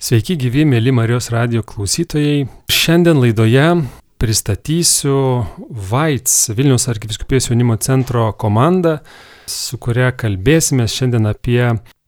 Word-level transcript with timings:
Sveiki 0.00 0.32
gyvi, 0.40 0.62
mėly 0.64 0.94
Marijos 0.96 1.26
radio 1.28 1.60
klausytojai. 1.60 2.46
Šiandien 2.72 3.18
laidoje 3.20 3.64
pristatysiu 4.16 5.16
VAITS 5.90 6.54
Vilnius 6.56 6.88
arkiviskupijos 6.88 7.50
jaunimo 7.50 7.76
centro 7.84 8.30
komandą, 8.40 8.94
su 9.44 9.76
kuria 9.76 10.08
kalbėsime 10.16 10.86
šiandien 10.88 11.28
apie 11.28 11.60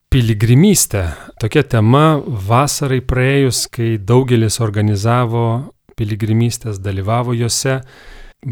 piligrimystę. 0.09 1.05
Tokia 1.37 1.67
tema 1.77 2.17
vasarai 2.49 3.03
praėjus, 3.05 3.67
kai 3.69 3.99
daugelis 4.01 4.57
organizavo 4.65 5.45
piligrimystės, 5.93 6.81
dalyvavo 6.81 7.37
juose. 7.37 7.83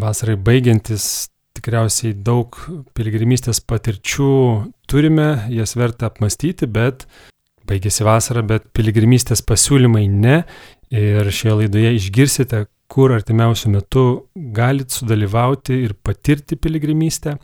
Vasarai 0.05 0.37
baigiantis 0.37 1.31
tikriausiai 1.57 2.13
daug 2.13 2.61
piligrimystės 2.93 3.65
patirčių 3.65 4.31
turime, 4.85 5.31
jas 5.49 5.79
verta 5.81 6.13
apmastyti, 6.13 6.69
bet 6.69 7.09
baigėsi 7.71 8.07
vasara, 8.07 8.43
bet 8.47 8.69
piligrimystės 8.77 9.45
pasiūlymai 9.47 10.07
ne. 10.11 10.43
Ir 10.91 11.29
šioje 11.31 11.63
laidoje 11.63 11.95
išgirsite, 11.97 12.65
kur 12.91 13.15
artimiausių 13.15 13.71
metų 13.77 14.07
galit 14.57 14.91
sudalyvauti 14.91 15.77
ir 15.87 15.95
patirti 15.95 16.59
piligrimystę. 16.59 17.37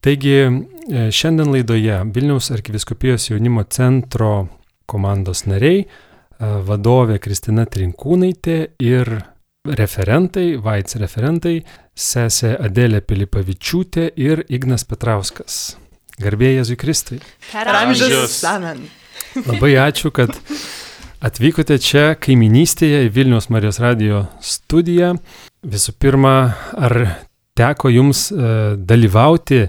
Taigi 0.00 0.36
e, 0.40 1.10
šiandien 1.12 1.50
laidoje 1.52 1.98
Vilniaus 2.14 2.48
arkiviskupijos 2.54 3.28
jaunimo 3.28 3.66
centro 3.68 4.46
komandos 4.88 5.44
nariai, 5.44 5.82
e, 5.84 6.52
vadovė 6.64 7.18
Kristina 7.20 7.66
Trinkūnaitė 7.68 8.56
ir 8.80 9.12
referentai, 9.68 10.54
Vaits 10.64 10.96
referentai, 11.02 11.58
sesė 11.92 12.54
Adelė 12.64 13.02
Pilipavičiūtė 13.04 14.08
ir 14.16 14.46
Ignas 14.48 14.88
Petrauskas. 14.88 15.60
Garbėjai 16.20 16.62
Jėzui 16.62 16.80
Kristui. 16.80 17.20
Per 17.52 17.68
amžius. 17.74 18.40
Amen. 18.48 18.88
Labai 19.46 19.74
ačiū, 19.78 20.10
kad 20.14 20.34
atvykote 21.24 21.78
čia 21.82 22.14
kaiminystėje 22.20 23.04
į 23.06 23.12
Vilnius 23.14 23.50
Marijos 23.52 23.80
radio 23.82 24.24
studiją. 24.44 25.14
Visų 25.66 25.94
pirma, 26.00 26.34
ar 26.76 26.96
teko 27.58 27.92
jums 27.92 28.28
e, 28.32 28.76
dalyvauti 28.76 29.66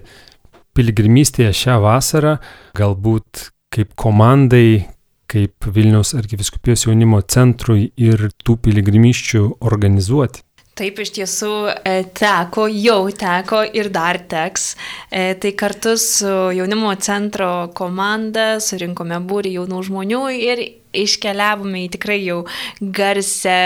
piligrimystėje 0.77 1.51
šią 1.63 1.77
vasarą, 1.83 2.37
galbūt 2.77 3.49
kaip 3.71 3.91
komandai, 3.99 4.85
kaip 5.31 5.67
Vilnius 5.71 6.13
arkiviskupijos 6.17 6.85
jaunimo 6.87 7.21
centrui 7.23 7.89
ir 7.99 8.29
tų 8.43 8.57
piligrimyščių 8.65 9.43
organizuoti? 9.67 10.43
Taip, 10.79 11.01
iš 11.03 11.09
tiesų 11.17 11.51
e, 11.83 11.97
teko, 12.15 12.63
jau 12.71 13.01
teko 13.11 13.59
ir 13.75 13.89
dar 13.91 14.21
teks. 14.31 14.69
E, 15.11 15.33
tai 15.35 15.51
kartu 15.59 15.97
su 15.99 16.31
jaunimo 16.55 16.93
centro 17.03 17.49
komanda 17.75 18.53
surinkome 18.63 19.19
būrį 19.27 19.57
jaunų 19.57 19.81
žmonių 19.89 20.21
ir 20.37 20.63
iškeliavome 20.95 21.85
į 21.85 21.91
tikrai 21.97 22.17
jau 22.23 22.39
garsę 22.79 23.57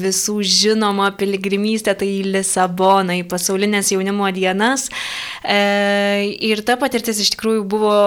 visų 0.00 0.38
žinomą 0.48 1.10
piligrimystę, 1.20 1.92
tai 2.00 2.08
į 2.22 2.32
Lisaboną, 2.38 3.18
į 3.20 3.28
pasaulinės 3.28 3.92
jaunimo 3.92 4.32
dienas. 4.32 4.88
E, 5.44 5.60
ir 6.40 6.64
ta 6.64 6.80
patirtis 6.80 7.20
iš 7.20 7.34
tikrųjų 7.36 7.68
buvo 7.68 8.00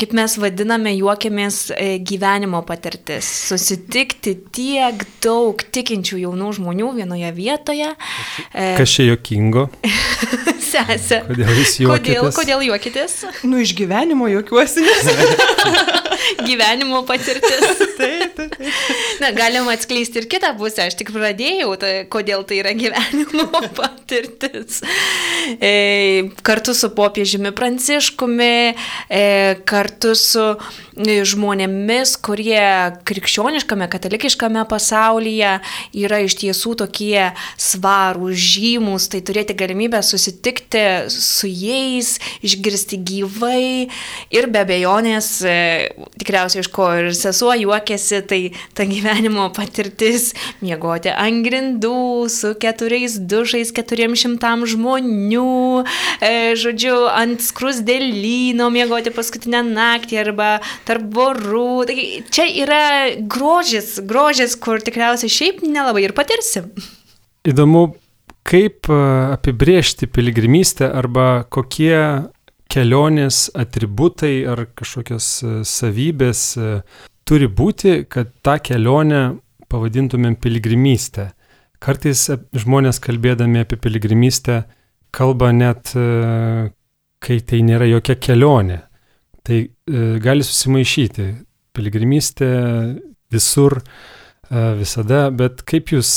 kaip 0.00 0.14
mes 0.16 0.36
vadiname, 0.40 0.92
juokiamės 0.96 1.60
e, 1.74 1.88
gyvenimo 2.06 2.62
patirtis. 2.68 3.28
Susitikti 3.48 4.36
tiek 4.54 5.04
daug 5.24 5.60
tikinčių 5.74 6.20
jaunų 6.26 6.52
žmonių 6.58 6.92
vienoje 7.00 7.32
vietoje. 7.36 7.92
Kas 8.52 8.96
čia 8.96 9.10
jokingo? 9.10 9.68
Sesė. 10.70 11.22
Kodėl 11.28 11.52
jūs 11.60 11.76
juokitės? 11.84 12.20
Kodėl, 12.20 12.32
kodėl 12.40 12.66
juokitės? 12.70 13.18
Nu, 13.46 13.60
iš 13.62 13.76
gyvenimo 13.78 14.28
juokiuosi. 14.32 14.84
gyvenimo 16.46 17.02
patirtis. 17.06 17.78
taip, 17.98 18.34
taip, 18.36 18.56
taip. 18.56 18.72
Na, 19.20 19.30
galima 19.36 19.74
atskleisti 19.76 20.20
ir 20.20 20.28
kitą 20.30 20.52
pusę. 20.58 20.86
Aš 20.86 20.98
tik 20.98 21.12
pradėjau, 21.14 21.72
tai, 21.80 21.92
kodėl 22.12 22.44
tai 22.48 22.60
yra 22.62 22.74
gyvenimo 22.76 23.62
patirtis. 23.76 24.82
E, 25.60 25.72
kartu 26.46 26.74
su 26.76 26.90
popiežiumi 26.96 27.52
Pranciškumi, 27.56 28.56
e, 29.08 29.22
kartu 29.68 29.85
su 30.16 30.44
e, 30.96 31.18
žmonėmis, 31.28 32.16
kurie 32.24 32.62
krikščioniškame, 33.06 33.88
katalikiškame 33.92 34.64
pasaulyje 34.70 35.58
yra 35.96 36.20
iš 36.24 36.36
tiesų 36.40 36.76
tokie 36.82 37.32
svarų, 37.60 38.32
žymus, 38.32 39.08
tai 39.12 39.20
turėti 39.26 39.56
galimybę 39.58 40.00
susitikti 40.06 41.10
su 41.12 41.50
jais, 41.50 42.16
išgirsti 42.46 43.00
gyvai 43.06 43.88
ir 44.34 44.48
be 44.52 44.62
abejonės, 44.64 45.30
e, 45.44 45.56
tikriausiai 46.20 46.64
iš 46.64 46.70
ko 46.72 46.88
ir 47.02 47.10
sesuo 47.16 47.52
juokėsi, 47.56 48.22
tai 48.26 48.40
ta 48.74 48.88
gyvenimo 48.88 49.50
patirtis- 49.56 50.32
miegoti 50.64 51.12
ant 51.12 51.44
grindų 51.46 52.28
su 52.30 52.54
keturiais 52.54 53.18
dušais, 53.18 53.72
keturiems 53.72 54.22
šimtam 54.24 54.64
žmonių, 54.66 55.84
e, 56.20 56.54
žodžiu, 56.56 56.96
ant 57.12 57.40
skrusdėlyno 57.40 58.70
miegoti 58.72 59.10
paskutinę 59.10 59.62
naktį 59.76 60.22
arba 60.24 60.50
tarp 60.88 61.06
borų. 61.12 61.68
Tai 61.88 62.08
čia 62.32 62.48
yra 62.64 62.82
grožis, 63.20 63.98
grožis, 64.02 64.56
kur 64.56 64.82
tikriausiai 64.82 65.32
šiaip 65.32 65.62
nelabai 65.66 66.06
ir 66.08 66.16
patirsi. 66.16 66.64
Įdomu, 67.46 67.92
kaip 68.46 68.90
e, 68.90 68.96
apibriežti 69.34 70.06
piligrimystę 70.06 70.88
arba 70.94 71.44
kokie 71.50 71.98
kelionės 72.72 73.46
atributai 73.58 74.34
ar 74.50 74.66
kažkokios 74.78 75.28
e, 75.42 75.52
savybės 75.66 76.42
e, 76.58 76.70
turi 77.26 77.50
būti, 77.50 78.04
kad 78.10 78.30
tą 78.46 78.58
kelionę 78.62 79.22
pavadintumėm 79.70 80.38
piligrimystę. 80.38 81.32
Kartais 81.82 82.28
žmonės 82.56 83.00
kalbėdami 83.04 83.64
apie 83.64 83.76
piligrimystę 83.82 84.62
kalba 85.16 85.50
net, 85.52 85.90
kai 87.20 87.36
tai 87.44 87.58
nėra 87.66 87.88
jokia 87.90 88.16
kelionė. 88.16 88.78
Tai 89.46 89.58
e, 89.62 89.70
gali 90.22 90.44
susimaišyti. 90.46 91.26
Piligrimystė 91.76 92.50
visur, 93.32 93.78
e, 93.78 94.62
visada, 94.80 95.26
bet 95.30 95.62
kaip 95.68 95.92
jūs 95.94 96.12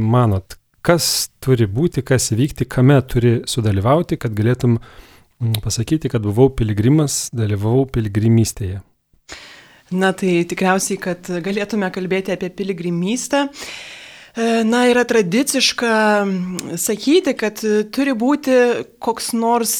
manot, 0.00 0.56
kas 0.84 1.28
turi 1.44 1.68
būti, 1.70 2.02
kas 2.06 2.32
įvykti, 2.34 2.66
kame 2.70 2.96
turi 3.06 3.36
sudalyvauti, 3.48 4.18
kad 4.20 4.34
galėtum 4.36 4.78
pasakyti, 5.64 6.10
kad 6.10 6.24
buvau 6.24 6.48
piligrimas, 6.56 7.28
dalyvavau 7.36 7.84
piligrimystėje? 7.94 8.80
Na 9.94 10.14
tai 10.16 10.38
tikriausiai, 10.48 10.96
kad 10.98 11.28
galėtume 11.44 11.90
kalbėti 11.94 12.32
apie 12.34 12.48
piligrimystę. 12.56 13.44
E, 13.44 14.03
na, 14.64 14.80
yra 14.90 15.04
tradiciška 15.06 15.94
sakyti, 16.80 17.34
kad 17.38 17.60
turi 17.94 18.14
būti 18.18 18.56
koks 19.02 19.30
nors 19.38 19.74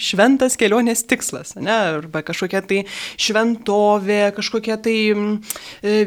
šventas 0.00 0.56
kelionės 0.60 1.04
tikslas, 1.08 1.54
ne, 1.60 1.74
arba 1.98 2.22
kažkokia 2.24 2.62
tai 2.64 2.84
šventovė, 3.20 4.22
kažkokia 4.38 4.78
tai 4.80 4.96
e, 5.12 5.18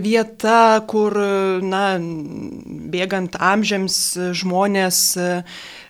vieta, 0.02 0.82
kur, 0.90 1.18
na, 1.62 1.86
bėgant 2.02 3.38
amžiams 3.38 4.02
žmonės 4.42 5.04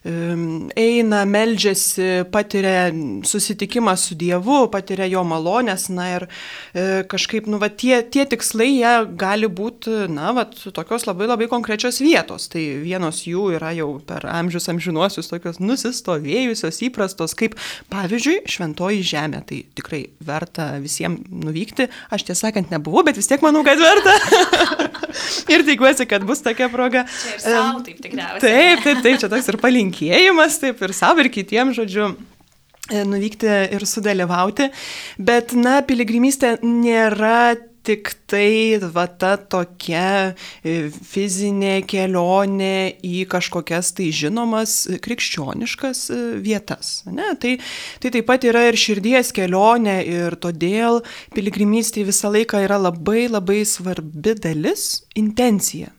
eina, 0.03 1.25
meldžiasi, 1.29 2.25
patiria 2.33 2.89
susitikimą 3.27 3.93
su 3.97 4.15
Dievu, 4.17 4.63
patiria 4.73 5.05
jo 5.05 5.21
malonės, 5.27 5.89
na 5.93 6.07
ir 6.15 6.25
e, 6.25 7.03
kažkaip, 7.09 7.45
nu, 7.45 7.59
va, 7.61 7.69
tie, 7.69 8.01
tie 8.01 8.25
tikslai, 8.25 8.71
jie 8.79 8.93
gali 9.19 9.45
būti, 9.45 10.07
na, 10.09 10.31
va, 10.33 10.47
tokios 10.49 11.05
labai 11.05 11.29
labai 11.29 11.47
konkrečios 11.51 12.01
vietos. 12.01 12.49
Tai 12.51 12.63
vienos 12.81 13.21
jų 13.27 13.51
yra 13.59 13.73
jau 13.77 13.91
per 14.07 14.25
amžius 14.31 14.71
amžinuosius 14.73 15.29
tokios 15.29 15.61
nusistovėjusios, 15.61 16.81
įprastos, 16.89 17.37
kaip 17.37 17.57
pavyzdžiui, 17.93 18.41
šventoji 18.49 19.05
žemė. 19.05 19.43
Tai 19.45 19.61
tikrai 19.77 20.03
verta 20.25 20.71
visiems 20.81 21.29
nuvykti. 21.29 21.91
Aš 22.09 22.25
tiesą 22.25 22.49
sakant 22.49 22.73
nebuvau, 22.73 23.05
bet 23.05 23.21
vis 23.21 23.29
tiek 23.29 23.43
manau, 23.45 23.61
kad 23.67 23.77
verta. 23.77 24.17
ir 25.53 25.65
tikiuosi, 25.67 26.07
kad 26.09 26.25
bus 26.27 26.43
tokia 26.45 26.71
proga. 26.73 27.05
Čia 27.09 27.35
ir 27.37 27.45
savo, 27.45 27.85
taip 27.85 28.01
tikriausiai. 28.03 28.41
Taip, 28.41 28.85
taip, 28.87 29.03
taip, 29.05 29.21
čia 29.23 29.31
toks 29.31 29.51
ir 29.51 29.61
palinkėjimas 29.61 30.01
linkėjimas, 30.01 30.59
taip 30.61 30.81
ir 30.81 30.93
savo, 30.93 31.21
ir 31.21 31.31
kitiems, 31.31 31.75
žodžiu, 31.77 32.11
e, 32.91 33.03
nuvykti 33.05 33.49
ir 33.75 33.85
sudalyvauti. 33.85 34.71
Bet, 35.19 35.53
na, 35.53 35.81
piligrimystė 35.85 36.59
nėra 36.63 37.55
tik 37.83 38.13
tai 38.29 38.77
va 38.93 39.05
ta 39.07 39.35
tokia 39.37 40.33
e, 40.63 40.89
fizinė 40.91 41.81
kelionė 41.89 42.97
į 43.05 43.23
kažkokias 43.31 43.91
tai 43.97 44.11
žinomas 44.15 44.75
krikščioniškas 45.01 46.03
e, 46.13 46.19
vietas. 46.45 46.93
Ne? 47.09 47.31
Tai, 47.41 47.55
tai 48.03 48.13
taip 48.13 48.27
pat 48.29 48.45
yra 48.47 48.67
ir 48.69 48.79
širdies 48.79 49.33
kelionė 49.35 49.97
ir 50.05 50.37
todėl 50.41 51.01
piligrimystė 51.35 52.05
visą 52.07 52.31
laiką 52.33 52.61
yra 52.67 52.79
labai 52.81 53.25
labai 53.31 53.63
svarbi 53.65 54.35
dalis- 54.37 55.03
intencija. 55.23 55.91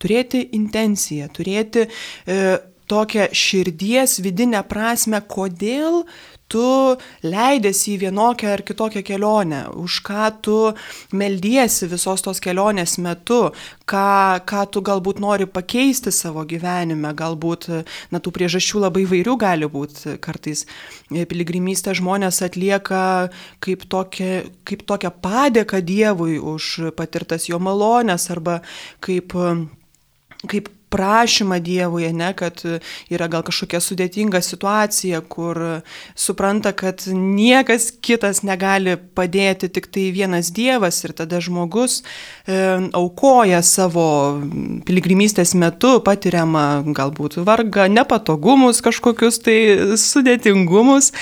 Turėti 0.00 0.46
intenciją, 0.56 1.28
turėti 1.28 1.84
e, 1.84 2.58
tokią 2.88 3.28
širdies 3.36 4.18
vidinę 4.24 4.62
prasme, 4.68 5.20
kodėl 5.20 6.04
tu 6.50 6.66
leidėsi 7.24 7.94
į 7.94 8.00
vienokią 8.06 8.54
ar 8.54 8.62
kitokią 8.66 9.02
kelionę, 9.06 9.60
už 9.80 10.00
ką 10.06 10.28
tu 10.44 10.56
meldiesi 11.16 11.88
visos 11.90 12.24
tos 12.26 12.42
kelionės 12.42 12.96
metu, 13.02 13.40
ką, 13.88 14.42
ką 14.48 14.64
tu 14.74 14.82
galbūt 14.86 15.22
nori 15.22 15.46
pakeisti 15.50 16.12
savo 16.14 16.44
gyvenime, 16.48 17.14
galbūt, 17.16 17.68
na, 18.10 18.20
tų 18.22 18.34
priežasčių 18.36 18.84
labai 18.86 19.06
vairių 19.10 19.36
gali 19.40 19.70
būti. 19.70 20.16
Kartais 20.22 20.66
piligrimystę 21.10 21.94
žmonės 21.98 22.42
atlieka 22.46 23.30
kaip 23.62 23.86
tokia, 23.90 24.42
kaip 24.66 24.84
tokia 24.88 25.12
padėka 25.14 25.80
Dievui 25.84 26.38
už 26.38 26.92
patirtas 26.98 27.48
jo 27.50 27.60
malonės 27.62 28.30
arba 28.34 28.60
kaip 29.04 29.36
kaip 30.48 30.70
prašymą 30.90 31.60
Dievui, 31.62 32.08
ne, 32.12 32.32
kad 32.34 32.62
yra 33.10 33.28
gal 33.30 33.44
kažkokia 33.46 33.80
sudėtinga 33.82 34.40
situacija, 34.42 35.20
kur 35.30 35.60
supranta, 36.18 36.72
kad 36.76 37.04
niekas 37.14 37.90
kitas 38.02 38.42
negali 38.46 38.96
padėti, 38.98 39.70
tik 39.70 39.86
tai 39.94 40.08
vienas 40.14 40.50
Dievas 40.54 40.98
ir 41.06 41.14
tada 41.16 41.40
žmogus 41.42 42.00
e, 42.00 42.58
aukoja 42.96 43.62
savo 43.66 44.06
piligrimystės 44.86 45.54
metu 45.58 45.96
patiriamą 46.04 46.66
galbūt 46.96 47.38
vargą, 47.46 47.86
nepatogumus 47.92 48.82
kažkokius 48.84 49.40
tai 49.46 49.58
sudėtingumus 50.00 51.12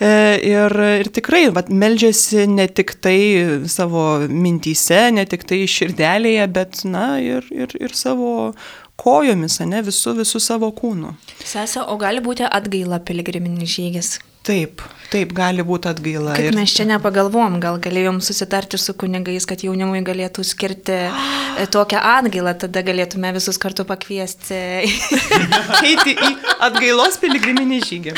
e, 0.00 0.10
ir, 0.48 0.78
ir 1.04 1.12
tikrai 1.14 1.46
vat, 1.54 1.68
meldžiasi 1.68 2.48
ne 2.48 2.68
tik 2.68 2.96
tai 3.04 3.18
savo 3.68 4.08
mintyse, 4.28 5.08
ne 5.14 5.24
tik 5.28 5.44
tai 5.48 5.62
širdelėje, 5.68 6.50
bet 6.52 6.84
na 6.88 7.08
ir, 7.22 7.46
ir, 7.52 7.74
ir 7.76 7.96
savo 7.96 8.54
kojomis, 8.98 9.60
ne 9.68 9.82
visų, 9.86 10.16
visų 10.22 10.40
savo 10.42 10.70
kūnų. 10.74 11.14
Sese, 11.44 11.82
o 11.82 11.94
gali 12.00 12.22
būti 12.24 12.46
atgaila 12.46 12.98
piligriminis 13.06 13.76
žygis? 13.76 14.16
Taip, 14.48 14.80
taip 15.12 15.34
gali 15.36 15.64
būti 15.66 15.90
atgaila. 15.90 16.32
Kaip 16.38 16.50
ir... 16.50 16.56
mes 16.56 16.72
čia 16.72 16.86
nepagalvom, 16.88 17.58
gal 17.60 17.76
galėjom 17.84 18.22
susitarti 18.24 18.78
su 18.80 18.94
kunigais, 18.96 19.44
kad 19.48 19.60
jaunimui 19.66 20.00
galėtų 20.06 20.44
skirti 20.46 20.94
e, 21.04 21.66
tokią 21.74 22.00
atgailą, 22.14 22.54
tada 22.62 22.82
galėtume 22.86 23.34
visus 23.36 23.60
kartu 23.60 23.84
pakviesti. 23.88 24.60
Eiti 25.88 26.14
į 26.16 26.32
atgailos 26.64 27.20
piligriminį 27.20 27.80
žygį. 27.90 28.16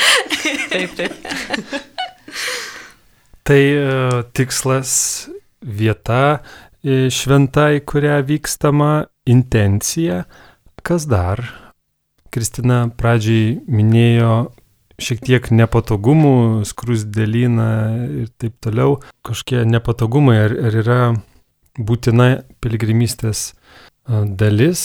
Taip, 0.71 0.95
taip. 1.01 1.75
tai 3.49 3.61
uh, 3.75 4.21
tikslas 4.31 4.93
vieta 5.61 6.39
e, 6.79 7.09
šventai, 7.11 7.81
kurią 7.83 8.21
vykstama, 8.29 8.93
intencija, 9.29 10.23
Kas 10.81 11.05
dar? 11.09 11.43
Kristina 12.31 12.85
pradžiai 12.97 13.59
minėjo 13.67 14.51
šiek 15.01 15.21
tiek 15.25 15.49
nepatogumų, 15.53 16.63
skrusdėlyną 16.67 17.69
ir 18.23 18.31
taip 18.41 18.55
toliau. 18.63 18.99
Kažkokie 19.25 19.63
nepatogumai, 19.67 20.37
ar, 20.45 20.55
ar 20.69 20.77
yra 20.83 20.99
būtina 21.77 22.29
piligrimystės 22.63 23.51
dalis? 24.07 24.83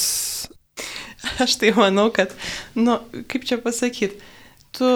Aš 1.44 1.58
tai 1.60 1.72
manau, 1.76 2.08
kad, 2.14 2.32
nu, 2.76 2.98
kaip 3.30 3.46
čia 3.48 3.60
pasakyti, 3.62 4.20
tu 4.76 4.90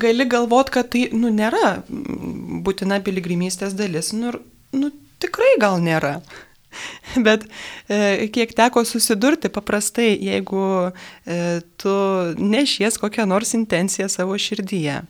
gali 0.00 0.26
galvot, 0.28 0.72
kad 0.72 0.90
tai, 0.92 1.06
nu, 1.12 1.30
nėra 1.32 1.80
būtina 2.66 3.02
piligrimystės 3.04 3.76
dalis. 3.76 4.12
Nu, 4.16 4.32
nu 4.76 4.92
tikrai 5.22 5.56
gal 5.62 5.80
nėra. 5.82 6.18
Bet 7.26 7.46
e, 7.88 8.28
kiek 8.32 8.54
teko 8.56 8.84
susidurti, 8.86 9.50
paprastai, 9.52 10.14
jeigu 10.28 10.62
e, 10.88 11.60
tu 11.80 11.98
nešies 12.38 12.98
kokią 13.02 13.26
nors 13.28 13.54
intenciją 13.58 14.08
savo 14.12 14.38
širdyje, 14.40 15.02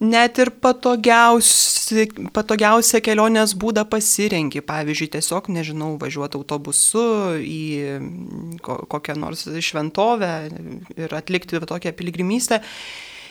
net 0.00 0.40
ir 0.40 0.50
patogiausi, 0.64 2.06
patogiausią 2.34 3.02
kelionės 3.04 3.54
būdą 3.60 3.84
pasirenki, 3.90 4.62
pavyzdžiui, 4.64 5.10
tiesiog, 5.16 5.50
nežinau, 5.52 5.92
važiuoti 6.00 6.40
autobusu 6.40 7.04
į 7.44 7.60
kokią 8.64 9.18
nors 9.20 9.46
šventovę 9.46 10.32
ir 10.96 11.14
atlikti 11.16 11.60
tokią 11.60 11.94
piligrimystę, 11.96 12.62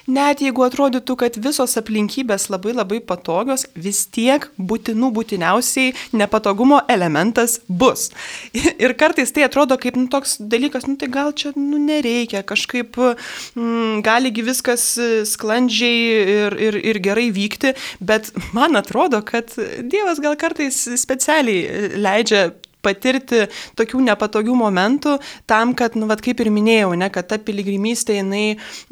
net 0.09 0.43
jeigu 0.43 0.65
atrodytų, 0.65 1.15
kad 1.19 1.37
visos 1.41 1.77
aplinkybės 1.79 2.49
labai 2.51 2.73
labai 2.75 2.99
patogios, 3.05 3.65
vis 3.75 4.03
tiek 4.09 4.47
būtinų 4.57 5.11
būtiniausiai 5.15 5.93
nepatogumo 6.17 6.81
elementas 6.91 7.59
bus. 7.67 8.09
Ir 8.83 8.95
kartais 8.99 9.33
tai 9.35 9.45
atrodo 9.47 9.77
kaip 9.81 9.99
nu, 9.99 10.07
toks 10.11 10.37
dalykas, 10.39 10.87
nu 10.89 10.97
tai 10.99 11.11
gal 11.13 11.33
čia 11.37 11.53
nu, 11.57 11.79
nereikia, 11.81 12.43
kažkaip 12.47 12.97
mm, 12.99 14.01
galigi 14.05 14.45
viskas 14.45 14.85
sklandžiai 15.29 15.99
ir, 16.37 16.57
ir, 16.69 16.79
ir 16.93 17.01
gerai 17.03 17.29
vykti, 17.35 17.75
bet 17.99 18.33
man 18.55 18.79
atrodo, 18.79 19.21
kad 19.25 19.53
Dievas 19.89 20.21
gal 20.23 20.35
kartais 20.39 20.81
specialiai 20.99 21.99
leidžia 21.99 22.49
patirti 22.85 23.45
tokių 23.79 24.03
nepatogių 24.07 24.55
momentų 24.55 25.17
tam, 25.49 25.75
kad, 25.77 25.97
nu, 25.99 26.07
vat, 26.09 26.23
kaip 26.23 26.39
ir 26.43 26.51
minėjau, 26.53 26.93
ne, 26.99 27.09
kad 27.13 27.27
ta 27.31 27.39
piligrimystė 27.43 28.19
jinai 28.21 28.45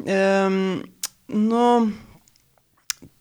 um, 0.04 0.58
nu, 1.28 1.92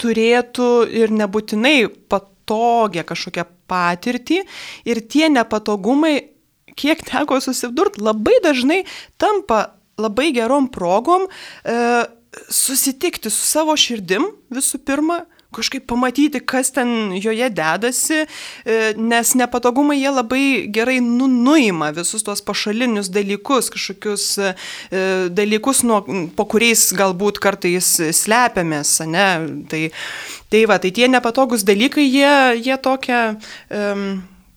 turėtų 0.02 0.72
ir 0.90 1.14
nebūtinai 1.14 1.88
patogią 2.10 3.04
kažkokią 3.08 3.46
patirtį 3.68 4.42
ir 4.88 5.02
tie 5.12 5.28
nepatogumai, 5.32 6.16
kiek 6.78 7.02
teko 7.06 7.40
susidurti, 7.44 8.04
labai 8.06 8.38
dažnai 8.44 8.84
tampa 9.20 9.78
labai 9.98 10.30
gerom 10.36 10.70
progom 10.70 11.26
e, 11.28 12.06
susitikti 12.54 13.32
su 13.34 13.44
savo 13.50 13.74
širdim 13.80 14.30
visų 14.54 14.80
pirma, 14.86 15.24
kažkaip 15.58 15.88
pamatyti, 15.90 16.42
kas 16.46 16.72
ten 16.76 17.16
joje 17.18 17.50
dedasi, 17.54 18.24
e, 18.24 18.78
nes 18.98 19.34
nepatogumai 19.40 19.98
jie 20.00 20.14
labai 20.14 20.46
gerai 20.74 21.00
nu, 21.04 21.28
nuima 21.32 21.92
visus 21.96 22.26
tuos 22.26 22.44
pašalinius 22.46 23.12
dalykus, 23.14 23.72
kažkokius 23.74 24.30
e, 24.40 24.54
dalykus, 25.34 25.84
nuo, 25.88 26.02
po 26.38 26.48
kuriais 26.50 26.88
galbūt 26.98 27.42
kartais 27.44 27.92
slepiamės, 28.22 29.00
ne? 29.10 29.28
Tai, 29.72 29.84
tai 30.54 30.64
va, 30.70 30.80
tai 30.82 30.94
tie 30.96 31.10
nepatogus 31.12 31.66
dalykai, 31.68 32.06
jie, 32.08 32.34
jie 32.64 32.80
tokia, 32.84 33.22
um, 33.74 34.08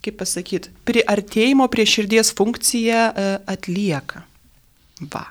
kaip 0.04 0.16
pasakyti, 0.20 0.72
priartėjimo 0.88 1.66
prie 1.72 1.84
širdies 1.88 2.32
funkciją 2.36 3.02
uh, 3.10 3.34
atlieka. 3.50 4.24
Va. 5.12 5.26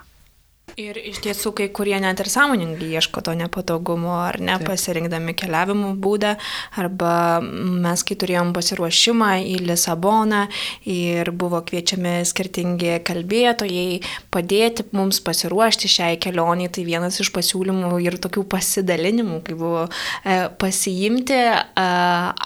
Ir 0.78 0.98
iš 1.00 1.18
tiesų, 1.24 1.52
kai 1.56 1.66
kurie 1.74 1.96
net 2.02 2.20
ir 2.22 2.28
sąmoningai 2.30 2.90
ieško 2.94 3.22
to 3.26 3.34
nepatogumo, 3.38 4.12
ar 4.22 4.38
ne, 4.40 4.54
Taip. 4.58 4.68
pasirinkdami 4.70 5.34
keliavimo 5.38 5.92
būdą, 5.98 6.36
arba 6.78 7.40
mes, 7.42 8.04
kai 8.06 8.16
turėjom 8.20 8.52
pasiruošimą 8.54 9.30
į 9.50 9.56
Lisaboną 9.66 10.44
ir 10.90 11.32
buvo 11.34 11.62
kviečiami 11.66 12.20
skirtingi 12.28 13.00
kalbėtojai 13.06 14.00
padėti 14.30 14.86
mums 14.96 15.20
pasiruošti 15.24 15.90
šiai 15.90 16.20
kelioniai, 16.22 16.70
tai 16.72 16.84
vienas 16.86 17.18
iš 17.22 17.32
pasiūlymų 17.34 17.98
ir 18.04 18.18
tokių 18.22 18.46
pasidalinimų, 18.54 19.40
kai 19.46 19.56
buvo 19.58 19.86
e, 19.88 20.38
pasiimti 20.60 21.38
e, 21.40 21.56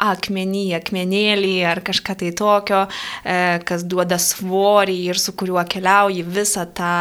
akmenį, 0.09 0.65
akmenėlį 0.81 1.55
ar 1.69 1.83
kažką 1.85 2.19
tai 2.25 2.33
tokio, 2.37 2.85
e, 3.25 3.61
kas 3.69 3.85
duoda 3.89 4.19
svorį 4.21 4.97
ir 5.11 5.21
su 5.21 5.37
kuriuo 5.37 5.63
keliauji 5.69 6.25
visą 6.25 6.67
tą 6.75 6.95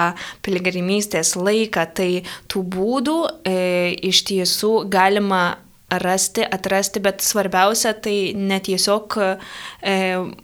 piligrimystę 0.44 1.13
paauglystės 1.14 1.36
laiką, 1.36 1.86
tai 1.94 2.24
tų 2.50 2.64
būdų 2.64 3.18
e, 3.46 3.94
iš 4.10 4.24
tiesų 4.26 4.90
galima 4.90 5.58
rasti, 5.90 6.42
atrasti, 6.44 7.00
bet 7.00 7.22
svarbiausia 7.22 7.94
tai 7.94 8.34
ne 8.36 8.60
tiesiog 8.60 9.18
e, 9.22 9.38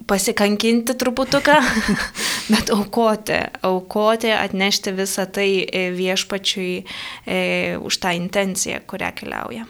pasikankinti 0.05 0.93
truputuką, 0.93 1.57
bet 2.53 2.69
aukoti, 2.69 3.39
aukoti, 3.63 4.31
atnešti 4.31 4.93
visą 4.93 5.25
tai 5.25 5.65
e, 5.65 5.89
viešpačiui 5.91 6.85
e, 7.25 7.77
už 7.81 7.97
tą 7.97 8.13
intenciją, 8.13 8.81
kurią 8.85 9.11
keliauja. 9.15 9.65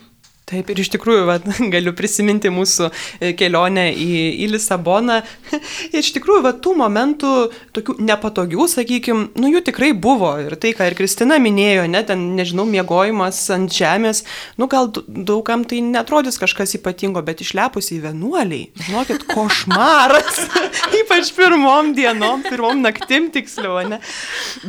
Taip, 0.50 0.72
ir 0.74 0.80
iš 0.82 0.90
tikrųjų, 0.96 1.26
va, 1.30 1.36
galiu 1.74 1.94
prisiminti 1.98 2.50
mūsų 2.54 2.88
e, 2.90 3.32
kelionę 3.38 3.90
į, 3.94 4.10
į 4.46 4.50
Lisaboną. 4.56 5.20
Ir 5.94 6.02
iš 6.02 6.12
tikrųjų, 6.16 6.42
va, 6.48 6.54
tų 6.58 6.74
momentų, 6.80 7.34
tokių 7.76 7.98
nepatogių, 8.08 8.66
sakykime, 8.72 9.28
nu 9.38 9.52
jų 9.54 9.62
tikrai 9.70 9.92
buvo. 9.94 10.32
Ir 10.42 10.58
tai, 10.62 10.74
ką 10.78 10.90
ir 10.90 10.98
Kristina 10.98 11.38
minėjo, 11.42 11.86
net 11.92 12.10
ten, 12.10 12.26
nežinau, 12.38 12.66
miegojimas 12.70 13.44
ant 13.54 13.74
žemės, 13.74 14.24
nu 14.58 14.70
gal 14.72 14.90
daugam 15.06 15.66
tai 15.70 15.84
netrodys 15.86 16.42
kažkas 16.42 16.78
ypatingo, 16.80 17.22
bet 17.26 17.44
išlepusiai 17.46 18.02
vienuoliai, 18.08 18.70
žinokit, 18.88 19.28
košmaras. 19.30 20.46
Ypač 21.04 21.34
pirmom 21.38 21.94
dienom, 21.98 22.46
pirmom 22.48 22.82
naktim 22.86 23.30
tiksliau, 23.34 23.84
ne? 23.86 24.02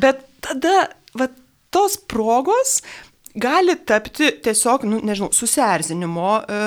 Bet 0.01 0.27
tada, 0.45 0.91
va, 1.17 1.31
tos 1.73 1.97
progos, 2.11 2.81
gali 3.35 3.77
tapti 3.87 4.31
tiesiog, 4.45 4.85
nu, 4.89 5.01
nežinau, 5.07 5.31
susierzinimo 5.35 6.33
e, 6.41 6.61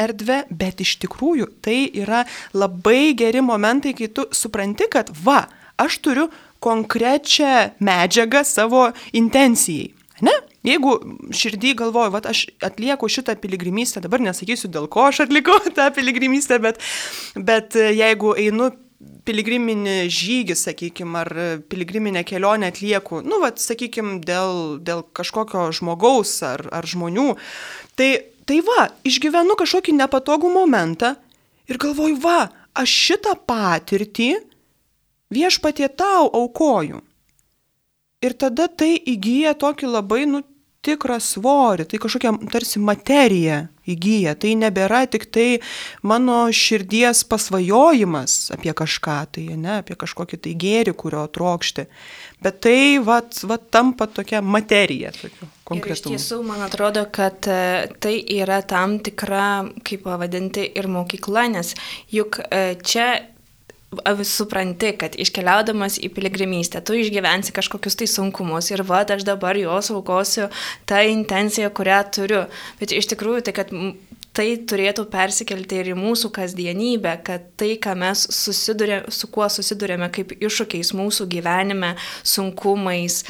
erdvė, 0.00 0.44
bet 0.50 0.82
iš 0.84 0.96
tikrųjų 1.04 1.48
tai 1.64 1.84
yra 1.90 2.24
labai 2.54 3.14
geri 3.18 3.42
momentai, 3.44 3.94
kai 3.96 4.10
tu 4.14 4.26
supranti, 4.34 4.88
kad 4.92 5.12
va, 5.24 5.44
aš 5.80 5.98
turiu 6.04 6.28
konkrečią 6.64 7.74
medžiagą 7.84 8.44
savo 8.46 8.88
intencijai. 9.12 9.92
Ne? 10.24 10.32
Jeigu 10.64 10.94
širdį 11.34 11.74
galvoju, 11.82 12.12
va, 12.14 12.22
aš 12.30 12.46
atlieku 12.64 13.10
šitą 13.10 13.34
piligrimystę, 13.40 14.00
dabar 14.04 14.22
nesakysiu, 14.24 14.70
dėl 14.72 14.86
ko 14.88 15.10
aš 15.10 15.24
atlikau 15.26 15.58
tą 15.76 15.90
piligrimystę, 15.96 16.60
bet, 16.62 16.80
bet 17.36 17.76
jeigu 17.76 18.32
einu 18.40 18.70
piligriminį 19.24 19.96
žygį, 20.12 20.56
sakykime, 20.58 21.18
ar 21.20 21.30
piligriminę 21.70 22.24
kelionę 22.26 22.70
atlieku, 22.72 23.20
nu, 23.24 23.40
va, 23.42 23.50
sakykime, 23.56 24.20
dėl, 24.24 24.78
dėl 24.84 25.04
kažkokio 25.16 25.66
žmogaus 25.76 26.36
ar, 26.46 26.64
ar 26.74 26.88
žmonių, 26.88 27.34
tai, 27.98 28.10
tai 28.48 28.60
va, 28.66 28.88
išgyvenu 29.06 29.56
kažkokį 29.60 29.96
nepatogų 30.00 30.52
momentą 30.54 31.14
ir 31.70 31.80
galvoju, 31.82 32.20
va, 32.22 32.48
aš 32.76 32.96
šitą 33.08 33.36
patirtį 33.48 34.30
viešpatie 35.34 35.88
tau 35.88 36.28
aukoju. 36.30 37.02
Ir 38.24 38.32
tada 38.40 38.70
tai 38.72 38.94
įgyja 38.96 39.52
tokį 39.60 39.90
labai, 39.98 40.24
nu, 40.30 40.40
tikrą 40.84 41.18
svorį, 41.22 41.86
tai 41.88 42.00
kažkokia 42.02 42.34
tarsi 42.52 42.82
materija 42.82 43.64
įgyja, 43.88 44.34
tai 44.40 44.54
nebėra 44.56 45.04
tik 45.10 45.26
tai 45.32 45.48
mano 46.06 46.46
širdies 46.54 47.24
pasvajojimas 47.28 48.54
apie 48.54 48.72
kažką, 48.76 49.18
tai 49.36 49.44
ne, 49.60 49.80
apie 49.82 49.96
kažkokį 50.00 50.40
tai 50.46 50.54
gėrį, 50.60 50.94
kurio 51.00 51.24
trokšti, 51.28 51.86
bet 52.44 52.62
tai 52.64 52.78
vat, 53.04 53.42
vat 53.44 53.68
tampa 53.74 54.08
tokia 54.08 54.40
materija. 54.44 55.12
Iš 55.14 56.04
tiesų, 56.04 56.40
man 56.44 56.64
atrodo, 56.64 57.06
kad 57.12 57.48
e, 57.48 57.92
tai 58.00 58.16
yra 58.36 58.60
tam 58.68 58.98
tikra, 59.04 59.66
kaip 59.84 60.04
pavadinti, 60.08 60.66
ir 60.76 60.88
mokykla, 60.92 61.48
nes 61.56 61.72
juk 62.12 62.40
e, 62.48 62.76
čia 62.84 63.33
supranti, 64.28 64.94
kad 65.00 65.18
iškeliaudamas 65.20 65.98
į 66.02 66.10
piligrimystę, 66.16 66.82
tu 66.84 66.96
išgyvensi 66.98 67.54
kažkokius 67.56 67.98
tai 68.00 68.08
sunkumus 68.10 68.70
ir 68.70 68.84
va, 68.86 69.04
aš 69.04 69.26
dabar 69.26 69.58
juos 69.58 69.90
aukosiu 69.94 70.50
tą 70.88 71.04
intenciją, 71.08 71.70
kurią 71.70 72.02
turiu. 72.14 72.44
Bet 72.80 72.92
iš 72.92 73.10
tikrųjų 73.12 73.44
tai, 73.46 73.56
kad 73.56 73.72
tai 74.34 74.46
turėtų 74.66 75.06
persikelti 75.12 75.78
ir 75.78 75.92
į 75.92 75.96
mūsų 75.98 76.30
kasdienybę, 76.34 77.12
kad 77.26 77.46
tai, 77.60 77.76
mes 77.98 78.24
susidurė, 78.34 79.04
su 79.14 79.30
kuo 79.30 79.46
susidurėme 79.52 80.10
kaip 80.14 80.34
iššūkiais 80.34 80.90
mūsų 80.98 81.28
gyvenime, 81.30 81.94
sunkumais, 82.26 83.22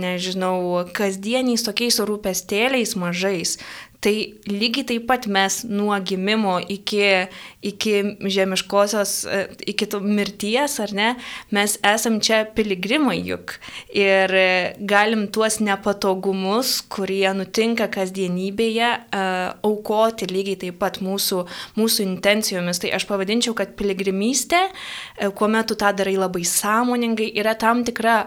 nežinau, 0.00 0.84
kasdieniais 0.96 1.66
tokiais 1.66 2.00
rūpestėliais 2.02 2.96
mažais, 2.98 3.58
Tai 4.04 4.12
lygiai 4.50 4.84
taip 4.84 5.06
pat 5.08 5.24
mes 5.32 5.62
nuo 5.64 5.96
gimimo 6.04 6.58
iki, 6.60 7.04
iki 7.64 7.94
žemiškosios, 8.36 9.14
e, 9.24 9.38
iki 9.72 9.88
mirties, 10.04 10.76
ar 10.84 10.92
ne, 10.92 11.08
mes 11.56 11.78
esam 11.80 12.18
čia 12.20 12.42
piligrimai 12.56 13.16
juk. 13.24 13.56
Ir 13.96 14.34
e, 14.36 14.44
galim 14.92 15.24
tuos 15.32 15.56
nepatogumus, 15.64 16.76
kurie 16.92 17.32
nutinka 17.34 17.88
kasdienybėje, 17.94 18.90
uh, 19.14 19.54
aukoti 19.64 20.28
lygiai 20.28 20.58
taip 20.66 20.78
pat 20.82 21.00
mūsų, 21.04 21.40
mūsų 21.78 22.04
intencijomis. 22.04 22.80
Tai 22.82 22.92
aš 22.98 23.06
pavadinčiau, 23.08 23.56
kad 23.56 23.72
piligrimystė, 23.78 24.66
kuomet 25.38 25.70
tu 25.70 25.78
tą 25.80 25.94
darai 25.96 26.16
labai 26.18 26.44
sąmoningai, 26.48 27.30
yra 27.40 27.56
tam 27.58 27.84
tikra 27.86 28.18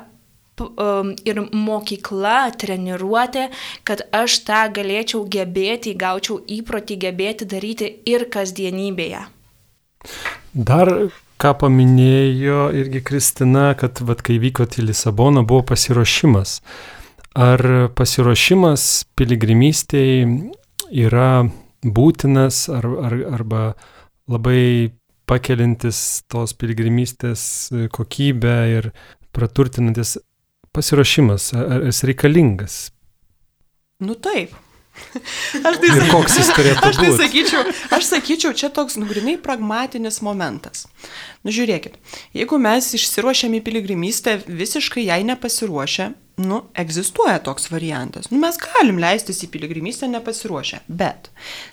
ir 0.58 1.42
mokykla, 1.54 2.52
treniruotė, 2.58 3.48
kad 3.88 4.04
aš 4.16 4.40
tą 4.48 4.64
galėčiau 4.74 5.26
gebėti, 5.30 5.96
gaučiau 6.00 6.40
įprotį 6.42 6.98
gebėti 7.06 7.48
daryti 7.50 7.92
ir 8.10 8.28
kasdienybėje. 8.34 9.24
Dar 10.54 10.92
ką 11.38 11.54
paminėjo 11.62 12.70
irgi 12.74 13.04
Kristina, 13.06 13.72
kad 13.78 14.02
vat, 14.02 14.24
kai 14.26 14.40
vykote 14.42 14.82
į 14.82 14.90
Lisaboną 14.90 15.46
buvo 15.48 15.68
pasiruošimas. 15.74 16.62
Ar 17.38 17.62
pasiruošimas 17.94 19.06
piligrimystėje 19.18 20.26
yra 20.90 21.46
būtinas 21.86 22.66
ar, 22.74 22.88
ar, 23.06 23.18
arba 23.38 23.62
labai 24.28 24.96
pakelintis 25.28 26.24
tos 26.32 26.56
piligrimystės 26.58 27.44
kokybę 27.94 28.56
ir 28.72 28.90
praturtinantis 29.36 30.18
pasiruošimas, 30.78 31.52
ar 31.58 31.90
jis 31.90 32.06
reikalingas? 32.08 32.80
Nu 34.00 34.16
taip. 34.16 34.54
Aš 35.68 35.78
tai, 35.82 35.90
ir 35.94 36.08
koks 36.10 36.38
jis 36.40 36.48
turėtų 36.58 36.88
aš 36.90 36.98
tai 36.98 37.06
būti? 37.06 37.18
Sakyčiau, 37.22 37.74
aš 37.94 38.08
sakyčiau, 38.10 38.54
čia 38.58 38.70
toks 38.74 38.98
nugrinai 38.98 39.36
pragmatinis 39.42 40.24
momentas. 40.26 40.88
Nu 41.46 41.54
žiūrėkit, 41.54 42.00
jeigu 42.34 42.58
mes 42.62 42.88
išsiruošiam 42.98 43.54
į 43.60 43.62
piligrimystę 43.68 44.40
visiškai 44.48 45.06
jai 45.06 45.20
nepasiruošę, 45.28 46.10
nu, 46.38 46.62
egzistuoja 46.78 47.40
toks 47.42 47.72
variantas. 47.72 48.28
Nu, 48.30 48.38
mes 48.38 48.60
galim 48.62 49.00
leistis 49.02 49.40
į 49.42 49.50
piligrimystę 49.56 50.06
nepasiruošę, 50.12 50.84
bet 50.86 51.32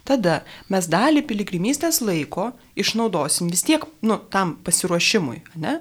tada 0.09 0.38
mes 0.73 0.88
dalį 0.88 1.21
piligrimystės 1.28 2.00
laiko 2.00 2.50
išnaudosim 2.80 3.50
vis 3.52 3.64
tiek, 3.66 3.85
nu, 4.09 4.16
tam 4.33 4.56
pasiruošimui, 4.64 5.42
ne? 5.61 5.76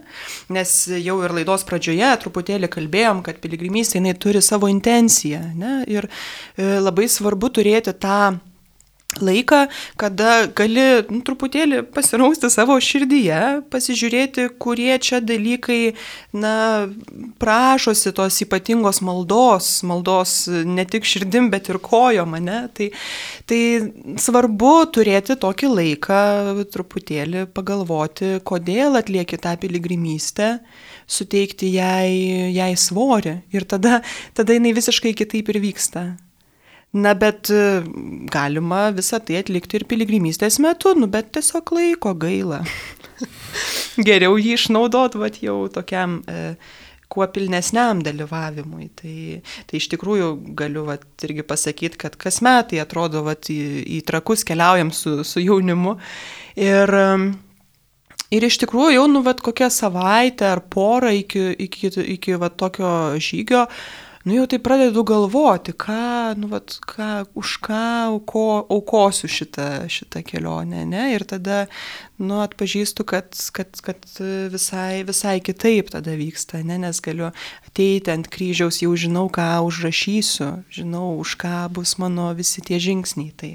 Nes 0.52 0.76
jau 1.00 1.16
ir 1.24 1.36
laidos 1.40 1.64
pradžioje 1.70 2.12
truputėlį 2.26 2.70
kalbėjom, 2.76 3.24
kad 3.24 3.40
piligrimystė 3.44 4.02
jinai 4.02 4.18
turi 4.20 4.44
savo 4.44 4.68
intenciją, 4.72 5.46
ne? 5.56 5.78
Ir 5.88 6.10
e, 6.10 6.76
labai 6.84 7.08
svarbu 7.08 7.54
turėti 7.56 7.96
tą 7.96 8.36
laiką, 9.22 9.66
kada 10.00 10.48
gali 10.56 10.86
nu, 11.10 11.22
truputėlį 11.26 11.84
pasirausti 11.94 12.50
savo 12.54 12.78
širdyje, 12.82 13.64
pasižiūrėti, 13.74 14.48
kurie 14.62 14.94
čia 15.04 15.20
dalykai, 15.24 15.94
na, 16.34 16.56
prašosi 17.42 18.14
tos 18.16 18.40
ypatingos 18.46 19.02
maldos, 19.06 19.70
maldos 19.88 20.36
ne 20.50 20.86
tik 20.90 21.08
širdim, 21.08 21.52
bet 21.54 21.70
ir 21.72 21.82
kojom, 21.84 22.38
ne? 22.44 22.64
Tai, 22.74 22.90
tai 23.50 23.62
svarbu 24.22 24.74
turėti 24.96 25.38
tokį 25.40 25.74
laiką, 25.74 26.24
truputėlį 26.74 27.48
pagalvoti, 27.54 28.38
kodėl 28.48 29.00
atlieki 29.00 29.40
tą 29.42 29.56
piligrimystę 29.62 30.58
suteikti 31.10 31.74
jai, 31.76 32.52
jai 32.56 32.74
svorį 32.80 33.40
ir 33.54 33.68
tada, 33.70 34.02
tada 34.38 34.56
jinai 34.56 34.74
visiškai 34.76 35.14
kitaip 35.18 35.52
ir 35.54 35.60
vyksta. 35.64 36.06
Na, 36.94 37.16
bet 37.18 37.50
e, 37.50 37.82
galima 38.30 38.92
visą 38.94 39.18
tai 39.26 39.40
atlikti 39.40 39.80
ir 39.80 39.88
piligrimystės 39.90 40.60
metu, 40.62 40.92
nu, 40.94 41.08
bet 41.10 41.32
tiesiog 41.34 41.72
laiko 41.74 42.14
gaila. 42.22 42.60
Geriau 44.08 44.38
jį 44.38 44.54
išnaudot, 44.60 45.18
vat 45.18 45.40
jau 45.42 45.56
tokiam 45.74 46.20
e, 46.30 46.54
kuo 47.10 47.26
pilnesniam 47.34 48.04
dalyvavimui. 48.06 48.92
Tai, 49.02 49.16
tai 49.70 49.82
iš 49.82 49.90
tikrųjų 49.96 50.30
galiu 50.60 50.86
vat, 50.92 51.08
irgi 51.26 51.46
pasakyti, 51.50 51.98
kad 52.06 52.20
kas 52.22 52.44
metai 52.46 52.84
atrodo, 52.86 53.26
vat, 53.26 53.50
į, 53.50 53.82
į 53.98 54.04
trakus 54.06 54.46
keliaujam 54.46 54.94
su, 54.94 55.20
su 55.26 55.42
jaunimu. 55.42 55.96
Ir, 56.62 56.94
ir 58.38 58.50
iš 58.52 58.62
tikrųjų 58.68 59.00
jau, 59.00 59.10
nu, 59.18 59.26
vat, 59.26 59.42
kokią 59.42 59.74
savaitę 59.74 60.52
ar 60.54 60.62
porą 60.70 61.10
iki, 61.26 61.50
iki, 61.68 61.90
iki 62.20 62.38
vat, 62.38 62.62
tokio 62.62 62.94
žygio 63.18 63.66
nu 64.24 64.36
jau 64.38 64.46
tai 64.48 64.60
pradedu 64.64 65.04
galvoti, 65.04 65.74
ką, 65.76 66.36
nu, 66.40 66.48
vat, 66.52 66.78
ką, 66.88 67.26
už 67.40 67.58
ką 67.66 67.82
auko, 68.08 68.46
aukosiu 68.72 69.28
šitą, 69.28 69.68
šitą 69.92 70.24
kelionę, 70.24 70.86
ne? 70.88 71.04
Ir 71.16 71.26
tada, 71.28 71.66
nu, 72.22 72.40
atpažįstu, 72.44 73.04
kad, 73.04 73.36
kad, 73.56 73.76
kad 73.84 74.08
visai, 74.54 75.04
visai 75.08 75.38
kitaip 75.44 75.92
tada 75.92 76.16
vyksta, 76.20 76.64
ne? 76.64 76.80
Nes 76.86 77.04
galiu 77.04 77.34
ateiti 77.68 78.14
ant 78.16 78.32
kryžiaus, 78.32 78.80
jau 78.86 78.96
žinau, 78.96 79.28
ką 79.34 79.50
užrašysiu, 79.68 80.64
žinau, 80.72 81.18
už 81.20 81.36
ką 81.44 81.68
bus 81.76 81.98
mano 82.00 82.32
visi 82.38 82.64
tie 82.64 82.80
žingsniai. 82.80 83.36
Tai. 83.36 83.54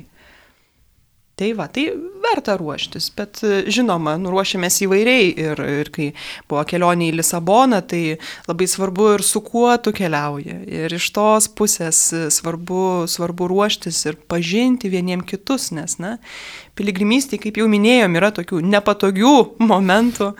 Tai 1.38 1.52
va, 1.54 1.68
tai 1.70 1.84
verta 2.18 2.56
ruoštis, 2.58 3.12
bet 3.14 3.38
žinoma, 3.70 4.16
nu, 4.18 4.32
ruošiamės 4.34 4.80
įvairiai 4.82 5.28
ir, 5.38 5.60
ir 5.70 5.90
kai 5.94 6.08
buvo 6.50 6.64
kelionė 6.66 7.12
į 7.12 7.18
Lisaboną, 7.20 7.78
tai 7.86 8.16
labai 8.48 8.66
svarbu 8.66 9.12
ir 9.14 9.22
su 9.22 9.44
kuo 9.46 9.70
tu 9.78 9.92
keliauji. 9.94 10.56
Ir 10.66 10.96
iš 10.98 11.06
tos 11.14 11.46
pusės 11.46 12.02
svarbu, 12.34 13.06
svarbu 13.06 13.46
ruoštis 13.54 14.02
ir 14.10 14.18
pažinti 14.26 14.90
vieniem 14.90 15.22
kitus, 15.22 15.70
nes, 15.78 16.00
na, 16.02 16.16
piligrimystė, 16.74 17.38
kaip 17.38 17.62
jau 17.62 17.70
minėjom, 17.70 18.18
yra 18.18 18.34
tokių 18.34 18.58
nepatogių 18.74 19.34
momentų, 19.70 20.32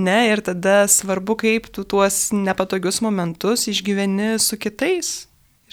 ne, 0.00 0.18
ir 0.32 0.44
tada 0.48 0.86
svarbu, 0.88 1.36
kaip 1.44 1.68
tu 1.76 1.84
tuos 1.84 2.30
nepatogius 2.32 3.04
momentus 3.04 3.68
išgyveni 3.68 4.38
su 4.40 4.56
kitais 4.56 5.27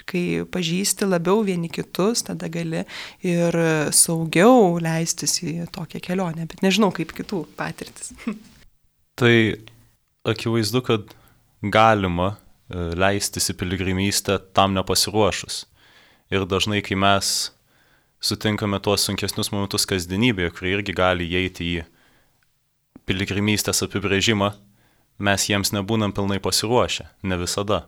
kai 0.10 0.46
pažįsti 0.52 1.08
labiau 1.10 1.44
vieni 1.46 1.70
kitus, 1.74 2.26
tada 2.28 2.50
gali 2.52 2.84
ir 3.26 3.58
saugiau 3.96 4.78
leistis 4.82 5.40
į 5.44 5.70
tokią 5.76 6.02
kelionę, 6.04 6.48
bet 6.50 6.62
nežinau 6.66 6.92
kaip 6.96 7.14
kitų 7.18 7.46
patirtis. 7.58 8.14
Tai 9.20 9.36
akivaizdu, 10.28 10.82
kad 10.86 11.16
galima 11.72 12.34
e, 12.34 12.92
leistis 12.98 13.50
į 13.52 13.58
piligrimystę 13.62 14.38
tam 14.58 14.76
nepasiruošus. 14.76 15.64
Ir 16.34 16.46
dažnai, 16.50 16.82
kai 16.86 16.98
mes 17.00 17.32
sutinkame 18.26 18.80
tuos 18.84 19.06
sunkesnius 19.06 19.52
momentus 19.54 19.86
kasdienybėje, 19.90 20.54
kurie 20.58 20.74
irgi 20.76 20.96
gali 20.98 21.28
įeiti 21.30 21.68
į 21.78 21.84
piligrimystės 23.06 23.84
apibrėžimą, 23.86 24.52
mes 25.26 25.50
jiems 25.50 25.72
nebūnam 25.76 26.14
pilnai 26.16 26.42
pasiruošę, 26.44 27.08
ne 27.24 27.38
visada. 27.40 27.86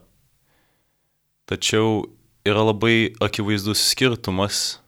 Tačiau 1.48 2.02
yra 2.44 2.60
labai 2.66 3.14
akivaizdus 3.24 3.80
skirtumas 3.94 4.78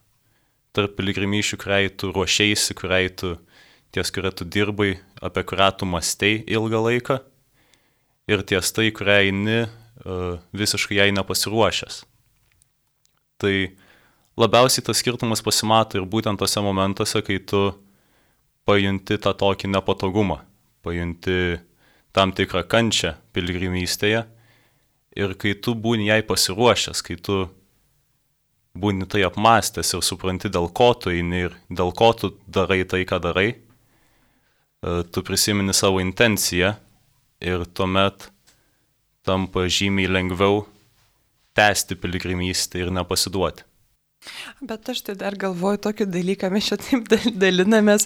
tarp 0.76 0.92
piligrimyšių, 0.98 1.56
kuriai 1.60 1.88
tu 1.88 2.10
ruošėsi, 2.12 2.76
kuriai 2.76 3.08
tu 3.16 3.34
ties 3.90 4.12
kuria 4.12 4.30
tu 4.30 4.44
dirbai, 4.44 4.98
apie 5.24 5.42
kurią 5.48 5.70
tu 5.80 5.88
mastei 5.88 6.42
ilgą 6.46 6.82
laiką, 6.84 7.16
ir 8.30 8.42
ties 8.46 8.70
tai, 8.76 8.90
kurią 8.94 9.16
eini 9.24 9.60
uh, 9.64 10.36
visiškai 10.54 11.00
jai 11.00 11.08
nepasiruošęs. 11.16 12.02
Tai 13.40 13.54
labiausiai 14.38 14.84
tas 14.86 15.00
skirtumas 15.00 15.42
pasimato 15.42 15.98
ir 15.98 16.06
būtent 16.06 16.38
tose 16.38 16.62
momentuose, 16.62 17.24
kai 17.26 17.40
tu 17.40 17.70
pajunti 18.68 19.16
tą 19.16 19.32
tokį 19.32 19.72
nepatogumą, 19.72 20.42
pajunti 20.84 21.58
tam 22.14 22.36
tikrą 22.36 22.62
kančią 22.68 23.16
piligrimystėje 23.34 24.26
ir 25.16 25.34
kai 25.40 25.54
tu 25.58 25.74
būni 25.74 26.08
jai 26.08 26.20
pasiruošęs, 26.26 27.02
kai 27.06 27.16
tu 27.16 27.42
būni 28.78 29.08
tai 29.10 29.24
apmastęs 29.26 29.94
ir 29.96 30.04
supranti, 30.06 30.50
dėl 30.52 30.70
ko 30.70 30.92
tu 30.94 31.10
eini 31.10 31.46
ir 31.48 31.56
dėl 31.70 31.92
ko 31.96 32.12
tu 32.14 32.34
darai 32.46 32.84
tai, 32.84 33.02
ką 33.08 33.18
darai, 33.22 33.48
e, 33.54 35.02
tu 35.10 35.24
prisimeni 35.26 35.74
savo 35.74 36.02
intenciją 36.02 36.76
ir 37.40 37.66
tuomet 37.74 38.30
tampa 39.26 39.66
žymiai 39.66 40.10
lengviau 40.10 40.64
tęsti 41.58 41.98
piligrimystę 41.98 42.80
ir 42.80 42.94
nepasiduoti. 42.94 43.69
Bet 44.60 44.88
aš 44.92 44.98
tai 45.06 45.14
dar 45.16 45.32
galvoju 45.40 45.78
tokį 45.86 46.04
dalyką, 46.12 46.50
mes 46.52 46.66
čia 46.68 46.76
taip 46.76 47.06
dalinamės 47.40 48.04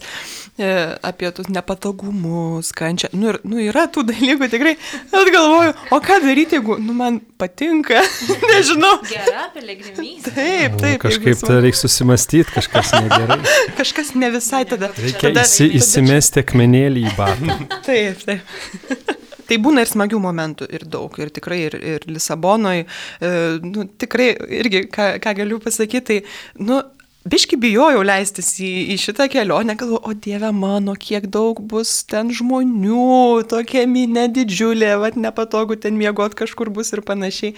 e, 0.54 0.68
apie 1.02 1.26
tus 1.34 1.48
nepatogumus, 1.50 2.70
kančią. 2.78 3.10
Nu, 3.18 3.32
ir, 3.32 3.38
nu, 3.42 3.58
yra 3.58 3.88
tų 3.90 4.04
dalykų 4.12 4.48
tikrai, 4.52 4.76
bet 5.10 5.30
galvoju, 5.34 5.72
o 5.90 5.98
ką 6.04 6.20
daryti, 6.22 6.60
jeigu, 6.60 6.76
nu, 6.78 6.94
man 6.94 7.18
patinka, 7.40 8.04
nežinau. 8.52 8.92
Gera 9.10 9.48
piligrimystė. 9.56 10.36
Taip, 10.38 10.78
taip. 10.84 11.02
Kažkaip 11.02 11.42
tai 11.42 11.58
reikia 11.66 11.82
susimastyti, 11.82 12.54
kažkas 12.60 12.94
negerai. 12.94 13.40
kažkas 13.80 14.14
ne 14.14 14.30
visai 14.38 14.62
tada. 14.70 14.94
Reikia 14.94 15.32
tada, 15.32 15.48
įsi, 15.48 15.66
įsimesti 15.80 16.44
akmenėlį 16.46 17.08
į 17.10 17.18
batą. 17.18 17.58
taip, 17.90 18.22
taip. 18.22 19.20
Tai 19.48 19.60
būna 19.60 19.84
ir 19.84 19.90
smagių 19.90 20.20
momentų, 20.24 20.68
ir 20.72 20.86
daug, 20.90 21.14
ir 21.20 21.32
tikrai, 21.34 21.60
ir, 21.68 21.78
ir 21.94 22.08
Lisabonoje, 22.08 22.86
e, 23.20 23.32
nu, 23.64 23.86
tikrai, 24.00 24.32
irgi, 24.60 24.86
ką, 24.92 25.14
ką 25.24 25.34
galiu 25.40 25.60
pasakyti, 25.62 26.04
tai, 26.08 26.18
nu, 26.64 26.80
biški 27.28 27.56
bijojau 27.60 28.02
leistis 28.04 28.52
į, 28.60 28.70
į 28.94 28.98
šitą 29.00 29.26
kelionę, 29.32 29.76
galvoju, 29.80 30.02
o 30.04 30.14
Dieve 30.26 30.50
mano, 30.52 30.94
kiek 31.00 31.26
daug 31.32 31.60
bus 31.70 32.02
ten 32.08 32.32
žmonių, 32.34 33.44
tokia 33.50 33.86
minė 33.90 34.26
didžiulė, 34.34 34.94
vad 35.00 35.18
nepatogu 35.20 35.78
ten 35.80 35.96
miegot 36.00 36.36
kažkur 36.38 36.72
bus 36.74 36.92
ir 36.92 37.04
panašiai. 37.06 37.54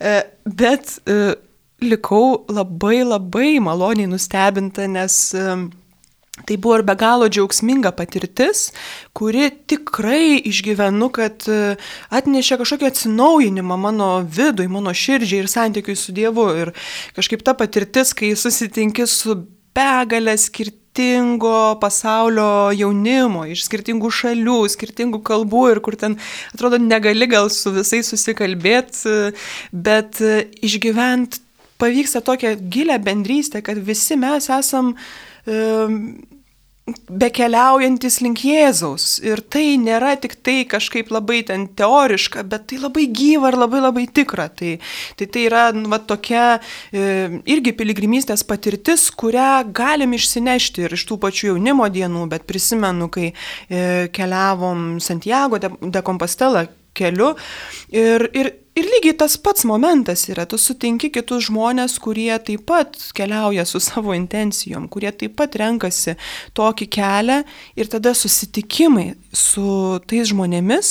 E, 0.00 0.14
bet 0.48 0.96
e, 1.04 1.34
likau 1.84 2.44
labai 2.48 3.02
labai 3.04 3.58
maloniai 3.64 4.08
nustebinta, 4.08 4.88
nes 4.90 5.18
e, 5.36 5.48
Tai 6.34 6.56
buvo 6.58 6.80
ir 6.80 6.82
be 6.82 6.96
galo 6.98 7.28
džiaugsminga 7.30 7.92
patirtis, 7.94 8.72
kuri 9.14 9.52
tikrai 9.70 10.40
išgyvenu, 10.50 11.06
kad 11.14 11.44
e, 11.46 11.76
atnešė 12.10 12.58
kažkokį 12.58 12.88
atsinaujinimą 12.88 13.76
mano 13.78 14.08
vidui, 14.26 14.66
mano 14.66 14.90
širdžiai 14.90 15.44
ir 15.44 15.50
santykiui 15.52 15.94
su 15.94 16.14
Dievu. 16.16 16.48
Ir 16.58 16.72
kažkaip 17.14 17.44
ta 17.46 17.54
patirtis, 17.54 18.10
kai 18.18 18.32
susitinki 18.34 19.06
su 19.06 19.36
begalė 19.78 20.34
skirtingo 20.42 21.76
pasaulio 21.78 22.72
jaunimo, 22.74 23.44
iš 23.54 23.68
skirtingų 23.68 24.10
šalių, 24.18 24.56
skirtingų 24.74 25.20
kalbų 25.30 25.62
ir 25.70 25.80
kur 25.86 25.94
ten, 26.00 26.18
atrodo, 26.50 26.80
negali 26.82 27.30
gal 27.30 27.46
su 27.46 27.70
visais 27.78 28.10
susikalbėti, 28.10 29.06
e, 29.06 29.30
bet 29.70 30.18
e, 30.18 30.48
išgyvent 30.66 31.38
pavyksta 31.78 32.24
tokią 32.26 32.56
gilę 32.74 32.98
bendrystę, 32.98 33.62
kad 33.62 33.78
visi 33.78 34.18
mes 34.18 34.50
esam 34.50 34.96
bekeliaujantis 37.08 38.18
link 38.20 38.42
Jėzaus. 38.44 39.16
Ir 39.24 39.40
tai 39.48 39.78
nėra 39.80 40.14
tik 40.20 40.36
tai 40.44 40.56
kažkaip 40.68 41.08
labai 41.14 41.40
ten 41.48 41.64
teoriška, 41.78 42.44
bet 42.48 42.66
tai 42.68 42.80
labai 42.82 43.06
gyva 43.08 43.52
ir 43.52 43.56
labai 43.56 43.80
labai 43.80 44.04
tikra. 44.04 44.50
Tai 44.52 44.74
tai, 45.16 45.26
tai 45.26 45.46
yra 45.48 45.64
nu, 45.72 45.88
va, 45.92 45.98
tokia 45.98 46.58
e, 46.92 47.40
irgi 47.48 47.72
piligrimystės 47.78 48.44
patirtis, 48.44 49.08
kurią 49.16 49.64
galim 49.72 50.12
išsinešti 50.16 50.84
ir 50.84 50.96
iš 50.98 51.06
tų 51.08 51.20
pačių 51.24 51.54
jaunimo 51.54 51.88
dienų, 51.88 52.28
bet 52.32 52.44
prisimenu, 52.48 53.08
kai 53.12 53.30
e, 53.32 54.08
keliavom 54.12 54.98
Santiago 55.00 55.62
de, 55.62 55.72
de 55.80 56.04
Compostela 56.04 56.66
keliu 56.96 57.34
ir, 57.92 58.28
ir 58.34 58.54
Ir 58.74 58.88
lygiai 58.90 59.14
tas 59.14 59.36
pats 59.38 59.62
momentas 59.70 60.24
yra, 60.26 60.48
tu 60.50 60.58
sutinki 60.58 61.06
kitus 61.14 61.44
žmonės, 61.46 61.92
kurie 62.02 62.32
taip 62.42 62.64
pat 62.66 62.96
keliauja 63.14 63.62
su 63.70 63.78
savo 63.78 64.10
intencijom, 64.18 64.88
kurie 64.90 65.12
taip 65.14 65.36
pat 65.38 65.54
renkasi 65.60 66.16
tokį 66.58 66.88
kelią 66.96 67.36
ir 67.78 67.90
tada 67.92 68.10
susitikimai 68.18 69.12
su 69.30 70.00
tais 70.10 70.26
žmonėmis, 70.32 70.90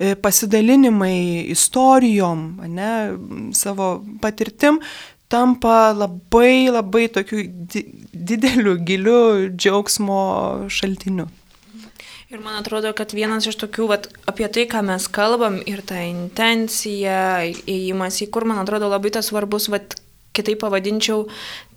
e, 0.00 0.14
pasidalinimai 0.16 1.52
istorijom, 1.52 2.46
ne, 2.72 2.94
savo 3.52 3.90
patirtim, 4.24 4.80
tampa 5.28 5.92
labai 5.92 6.72
labai 6.72 7.04
tokiu 7.12 7.44
dideliu, 8.16 8.78
giliu 8.80 9.20
džiaugsmo 9.52 10.22
šaltiniu. 10.72 11.28
Ir 12.30 12.38
man 12.38 12.60
atrodo, 12.60 12.92
kad 12.94 13.10
vienas 13.10 13.48
iš 13.50 13.56
tokių, 13.58 13.86
vat, 13.90 14.04
apie 14.30 14.46
tai, 14.54 14.62
ką 14.70 14.84
mes 14.86 15.08
kalbam, 15.10 15.56
ir 15.66 15.80
ta 15.82 15.98
intencija, 16.06 17.42
įėjimas 17.42 18.20
į 18.22 18.28
kur, 18.30 18.46
man 18.46 18.60
atrodo, 18.62 18.86
labai 18.86 19.10
tas 19.16 19.32
svarbus, 19.32 19.66
vat, 19.72 19.96
kitaip 20.38 20.60
pavadinčiau, 20.62 21.24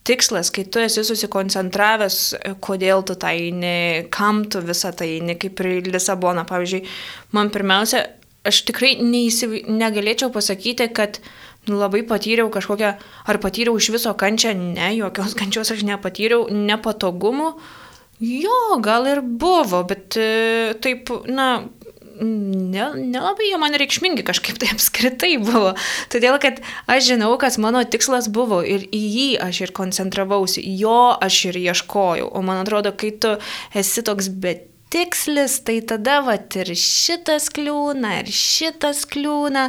tikslas, 0.05 0.53
kai 0.53 0.67
tu 0.69 0.83
esi 0.83 1.01
susikoncentravęs, 1.07 2.19
kodėl 2.61 3.01
tu 3.01 3.17
tai 3.17 3.33
eini, 3.47 4.05
kam 4.13 4.43
tu 4.45 4.61
visą 4.61 4.93
tai 4.93 5.15
eini, 5.15 5.39
kaip 5.41 5.65
ir 5.65 5.89
Lisabona, 5.89 6.45
pavyzdžiui, 6.45 6.85
man 7.33 7.49
pirmiausia, 7.49 8.05
aš 8.45 8.61
tikrai 8.69 8.99
neįsiv... 9.01 9.63
negalėčiau 9.73 10.29
pasakyti, 10.37 10.91
kad 10.93 11.17
nu, 11.65 11.79
labai 11.81 12.05
patyriau 12.05 12.53
kažkokią, 12.53 12.93
ar 13.25 13.41
patyriau 13.41 13.81
iš 13.81 13.89
viso 13.97 14.13
kančią, 14.13 14.53
ne, 14.77 14.93
jokios 14.99 15.33
kančios 15.33 15.73
aš 15.73 15.81
nepatyriau, 15.89 16.45
nepatogumų, 16.53 17.55
Jo, 18.21 18.77
gal 18.83 19.07
ir 19.09 19.21
buvo, 19.21 19.81
bet 19.89 20.17
e, 20.19 20.73
taip, 20.83 21.09
na, 21.27 21.63
nelabai 22.21 23.45
ne 23.45 23.49
jie 23.49 23.59
man 23.59 23.75
reikšmingi 23.79 24.25
kažkaip 24.25 24.59
tai 24.61 24.69
apskritai 24.73 25.37
buvo. 25.41 25.73
Todėl, 26.13 26.37
kad 26.41 26.61
aš 26.87 27.09
žinau, 27.13 27.33
kas 27.41 27.57
mano 27.61 27.81
tikslas 27.83 28.29
buvo 28.33 28.61
ir 28.61 28.85
į 28.93 29.01
jį 29.01 29.29
aš 29.43 29.63
ir 29.65 29.73
koncentravausi, 29.75 30.63
jo 30.79 31.15
aš 31.17 31.39
ir 31.51 31.59
ieškojau. 31.63 32.29
O 32.29 32.43
man 32.45 32.61
atrodo, 32.63 32.93
kai 32.95 33.13
tu 33.17 33.35
esi 33.73 34.05
toks 34.05 34.29
bet 34.29 34.69
tikslis, 34.93 35.57
tai 35.65 35.79
tada 35.89 36.19
vat 36.25 36.53
ir 36.59 36.69
šitas 36.77 37.49
kliūna, 37.53 38.19
ir 38.21 38.29
šitas 38.29 39.03
kliūna. 39.09 39.67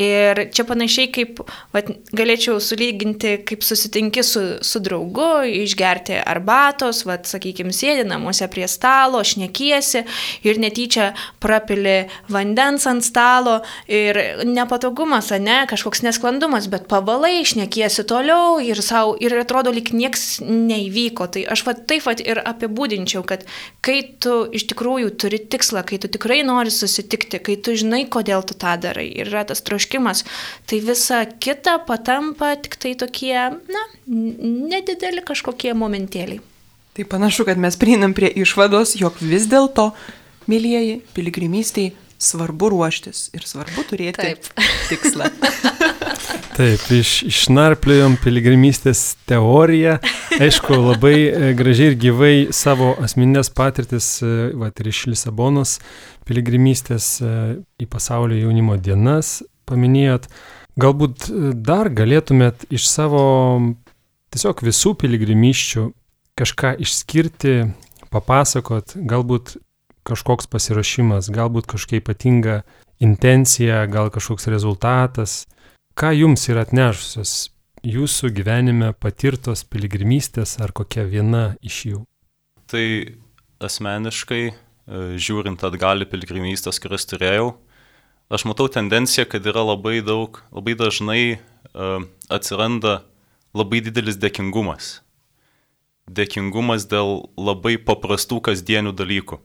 Ir 0.00 0.42
čia 0.52 0.66
panašiai 0.68 1.08
kaip 1.14 1.40
vat, 1.74 1.88
galėčiau 2.16 2.60
sulyginti, 2.62 3.36
kaip 3.48 3.64
susitinki 3.64 4.24
su, 4.26 4.42
su 4.64 4.82
draugu, 4.84 5.46
išgerti 5.64 6.18
arbatos, 6.20 7.04
vat, 7.08 7.28
sakykime, 7.30 7.72
sėdi 7.74 8.04
namuose 8.08 8.48
prie 8.52 8.68
stalo, 8.70 9.22
šnekiesi 9.24 10.04
ir 10.46 10.60
netyčia 10.60 11.12
prapili 11.42 11.96
vandens 12.32 12.86
ant 12.90 13.04
stalo 13.06 13.60
ir 13.88 14.18
nepatogumas, 14.44 15.32
ne, 15.40 15.62
kažkoks 15.70 16.04
nesklandumas, 16.04 16.68
bet 16.72 16.88
pavalai, 16.90 17.40
šnekiesi 17.48 18.04
toliau 18.08 18.60
ir, 18.62 18.82
sau, 18.84 19.16
ir 19.20 19.34
atrodo, 19.40 19.72
lik 19.74 19.94
nieks 19.96 20.42
neįvyko. 20.44 21.30
Tai 21.32 21.46
aš 21.56 21.64
vat, 21.66 21.84
taip 21.88 22.04
vat 22.08 22.20
ir 22.24 22.42
apibūdinčiau, 22.44 23.24
kad 23.26 23.46
kai 23.84 24.02
tu 24.20 24.44
iš 24.52 24.65
tikrųjų 24.70 25.12
turi 25.20 25.40
tikslą, 25.40 25.82
kai 25.86 25.98
tu 26.02 26.10
tikrai 26.12 26.40
nori 26.46 26.72
susitikti, 26.74 27.40
kai 27.42 27.56
tu 27.60 27.76
žinai, 27.78 28.04
kodėl 28.10 28.44
tu 28.46 28.56
tą 28.58 28.76
darai 28.82 29.06
ir 29.08 29.30
yra 29.30 29.44
tas 29.48 29.62
troškimas, 29.66 30.24
tai 30.68 30.80
visa 30.84 31.24
kita 31.26 31.78
patampa 31.88 32.54
tik 32.60 32.78
tai 32.82 32.94
tokie, 32.98 33.36
na, 33.56 33.84
nedideli 34.06 35.24
kažkokie 35.26 35.74
momentėliai. 35.78 36.42
Tai 36.96 37.04
panašu, 37.04 37.44
kad 37.44 37.60
mes 37.60 37.76
prieinam 37.76 38.14
prie 38.16 38.30
išvados, 38.40 38.94
jog 38.96 39.18
vis 39.20 39.48
dėlto, 39.52 39.90
mėlyjeji, 40.48 41.02
piligrimystėje 41.16 41.92
svarbu 42.18 42.70
ruoštis 42.72 43.28
ir 43.36 43.44
svarbu 43.44 43.84
turėti 43.90 44.22
Taip. 44.22 44.50
tikslą. 44.88 45.28
Taip, 46.56 46.86
iš, 46.88 47.10
išnarpliojom 47.28 48.14
piligrimystės 48.22 49.00
teoriją. 49.28 49.98
Aišku, 50.40 50.72
labai 50.80 51.16
e, 51.28 51.48
gražiai 51.52 51.90
ir 51.90 51.96
gyvai 52.00 52.30
savo 52.56 52.94
asmeninės 53.04 53.50
patirtis, 53.52 54.06
e, 54.24 54.30
va, 54.56 54.70
ir 54.72 54.88
iš 54.88 55.02
Lisabonos 55.10 55.74
piligrimystės 56.24 57.08
e, 57.20 57.32
į 57.84 57.88
pasaulio 57.92 58.38
jaunimo 58.40 58.78
dienas 58.80 59.42
paminėjot. 59.68 60.30
Galbūt 60.80 61.26
dar 61.60 61.90
galėtumėt 61.92 62.64
iš 62.72 62.86
savo 62.88 63.24
tiesiog 64.32 64.62
visų 64.64 64.94
piligrimyščių 65.02 65.84
kažką 66.40 66.70
išskirti, 66.86 67.54
papasakot, 68.08 68.96
galbūt 68.96 69.58
kažkoks 70.08 70.48
pasiruošimas, 70.48 71.28
galbūt 71.36 71.68
kažkokia 71.74 72.00
ypatinga 72.00 72.56
intencija, 73.04 73.84
gal 73.92 74.08
kažkoks 74.14 74.48
rezultatas, 74.48 75.42
ką 75.96 76.10
jums 76.12 76.42
yra 76.52 76.66
atnešusios 76.66 77.30
jūsų 77.86 78.28
gyvenime 78.36 78.90
patirtos 79.00 79.62
piligrimystės 79.64 80.58
ar 80.60 80.74
kokia 80.76 81.06
viena 81.08 81.54
iš 81.64 81.78
jų? 81.88 82.00
Tai 82.68 82.84
asmeniškai, 83.64 84.42
e, 84.50 85.00
žiūrint 85.16 85.64
atgal 85.64 86.04
į 86.04 86.10
piligrimystės, 86.12 86.82
kurias 86.84 87.08
turėjau, 87.08 87.54
aš 88.28 88.44
matau 88.44 88.68
tendenciją, 88.68 89.24
kad 89.24 89.48
yra 89.48 89.64
labai 89.64 90.02
daug, 90.04 90.42
labai 90.52 90.74
dažnai 90.76 91.20
uh, 91.38 92.02
atsiranda 92.28 93.04
labai 93.54 93.80
didelis 93.86 94.18
dėkingumas. 94.20 95.00
Dėkingumas 96.10 96.88
dėl 96.90 97.30
labai 97.38 97.76
paprastų 97.78 98.42
kasdienių 98.50 98.92
dalykų. 98.98 99.38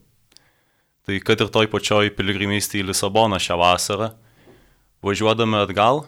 Tai 1.06 1.20
kad 1.26 1.46
ir 1.46 1.54
toj 1.54 1.70
pačioj 1.70 2.10
piligrimystėje 2.18 2.84
į 2.84 2.90
Lisaboną 2.90 3.38
šią 3.42 3.58
vasarą, 3.62 4.10
važiuodami 5.06 5.62
atgal, 5.62 6.04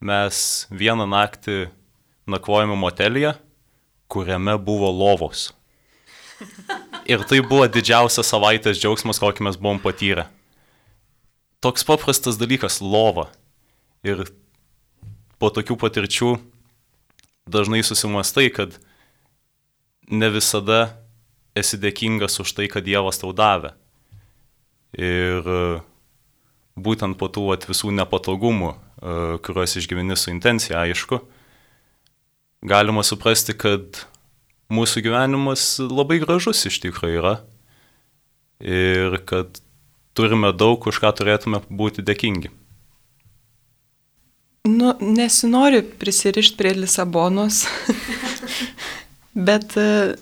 mes 0.00 0.66
vieną 0.70 1.06
naktį 1.10 1.68
nakvojame 2.28 2.76
motelėje, 2.78 3.34
kuriame 4.08 4.56
buvo 4.60 4.90
lovos. 4.92 5.50
Ir 7.08 7.24
tai 7.26 7.40
buvo 7.42 7.66
didžiausias 7.72 8.28
savaitės 8.30 8.78
džiaugsmas, 8.78 9.18
kokį 9.20 9.48
mes 9.48 9.56
buvom 9.58 9.80
patyrę. 9.82 10.28
Toks 11.64 11.82
paprastas 11.82 12.38
dalykas- 12.38 12.80
lova. 12.94 13.28
Ir 14.04 14.28
po 15.38 15.50
tokių 15.50 15.76
patirčių 15.76 16.38
dažnai 17.48 17.82
susimastai, 17.82 18.52
kad 18.54 18.78
ne 20.10 20.30
visada 20.30 20.94
esi 21.56 21.78
dėkingas 21.80 22.38
už 22.40 22.52
tai, 22.54 22.68
kad 22.68 22.84
Dievas 22.84 23.18
tau 23.18 23.32
davė. 23.32 23.72
Ir 24.92 25.42
e, 25.42 25.80
būtent 26.78 27.18
po 27.18 27.28
tų 27.28 27.52
at, 27.54 27.66
visų 27.68 27.90
nepatogumų, 27.92 28.76
kuriuos 29.00 29.76
išgyveni 29.78 30.16
su 30.16 30.30
intencija, 30.32 30.82
aišku, 30.84 31.20
galima 32.66 33.04
suprasti, 33.06 33.54
kad 33.54 34.02
mūsų 34.72 35.04
gyvenimas 35.06 35.78
labai 35.82 36.20
gražus 36.22 36.66
iš 36.68 36.80
tikrųjų 36.84 37.22
yra. 37.22 37.34
Ir 38.58 39.20
kad 39.28 39.60
turime 40.18 40.50
daug, 40.50 40.82
už 40.82 40.98
ką 40.98 41.12
turėtume 41.14 41.62
būti 41.70 42.02
dėkingi. 42.02 42.50
Nu, 44.68 44.92
nesinori 45.00 45.80
prisirišti 46.00 46.58
prie 46.58 46.74
Lisabonos, 46.76 47.62
bet, 49.48 49.76
e, 49.78 50.16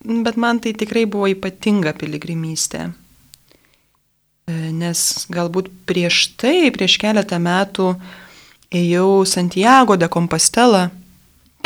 bet 0.00 0.38
man 0.40 0.62
tai 0.62 0.72
tikrai 0.78 1.04
buvo 1.10 1.28
ypatinga 1.34 1.92
piligrimystė. 1.98 2.86
E, 4.50 4.70
nes 4.74 5.00
galbūt 5.30 5.70
prieš 5.86 6.32
tai, 6.40 6.70
prieš 6.74 6.96
keletą 7.02 7.38
metų 7.42 7.92
ėjau 8.74 9.22
Santiago 9.28 9.96
de 10.00 10.08
Compostela 10.10 10.88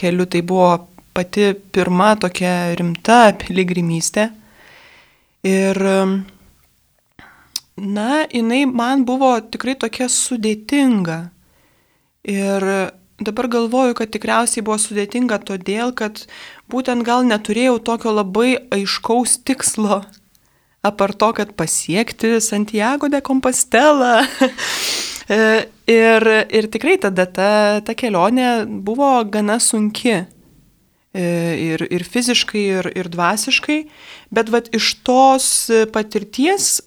keliu, 0.00 0.26
tai 0.26 0.42
buvo 0.42 0.88
pati 1.14 1.52
pirma 1.72 2.14
tokia 2.20 2.74
rimta 2.76 3.20
piligrimystė. 3.38 4.28
Ir, 5.44 5.80
na, 7.76 8.08
jinai 8.32 8.64
man 8.66 9.04
buvo 9.08 9.36
tikrai 9.44 9.76
tokia 9.78 10.08
sudėtinga. 10.10 11.18
Ir 12.34 12.66
dabar 13.20 13.50
galvoju, 13.52 13.94
kad 14.00 14.12
tikriausiai 14.16 14.64
buvo 14.64 14.80
sudėtinga 14.80 15.38
todėl, 15.46 15.92
kad 15.94 16.24
būtent 16.72 17.06
gal 17.06 17.28
neturėjau 17.28 17.78
tokio 17.86 18.16
labai 18.16 18.56
aiškaus 18.74 19.38
tikslo 19.44 20.02
apar 20.84 21.14
to, 21.16 21.32
kad 21.32 21.54
pasiekti 21.56 22.40
Santiago 22.40 23.08
de 23.08 23.20
Compostela. 23.20 24.20
E, 25.24 25.36
ir, 25.88 26.20
ir 26.52 26.66
tikrai 26.68 26.98
tada 27.00 27.24
ta, 27.24 27.80
ta 27.80 27.94
kelionė 27.96 28.66
buvo 28.84 29.08
gana 29.24 29.56
sunki. 29.56 30.26
E, 31.16 31.24
ir, 31.56 31.84
ir 31.88 32.04
fiziškai, 32.04 32.64
ir, 32.76 32.88
ir 32.92 33.08
dvasiškai. 33.08 33.78
Bet 34.28 34.52
vat, 34.52 34.68
iš 34.76 34.90
tos 35.06 35.46
patirties 35.96 36.82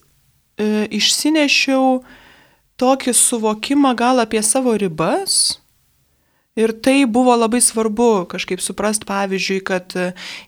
e, 0.62 0.86
išsinešiau 1.00 2.04
tokį 2.78 3.16
suvokimą 3.18 3.96
gal 3.98 4.22
apie 4.22 4.44
savo 4.46 4.76
ribas. 4.78 5.58
Ir 6.54 6.76
tai 6.78 7.08
buvo 7.10 7.34
labai 7.38 7.64
svarbu 7.66 8.28
kažkaip 8.30 8.62
suprast, 8.62 9.10
pavyzdžiui, 9.10 9.64
kad 9.66 9.98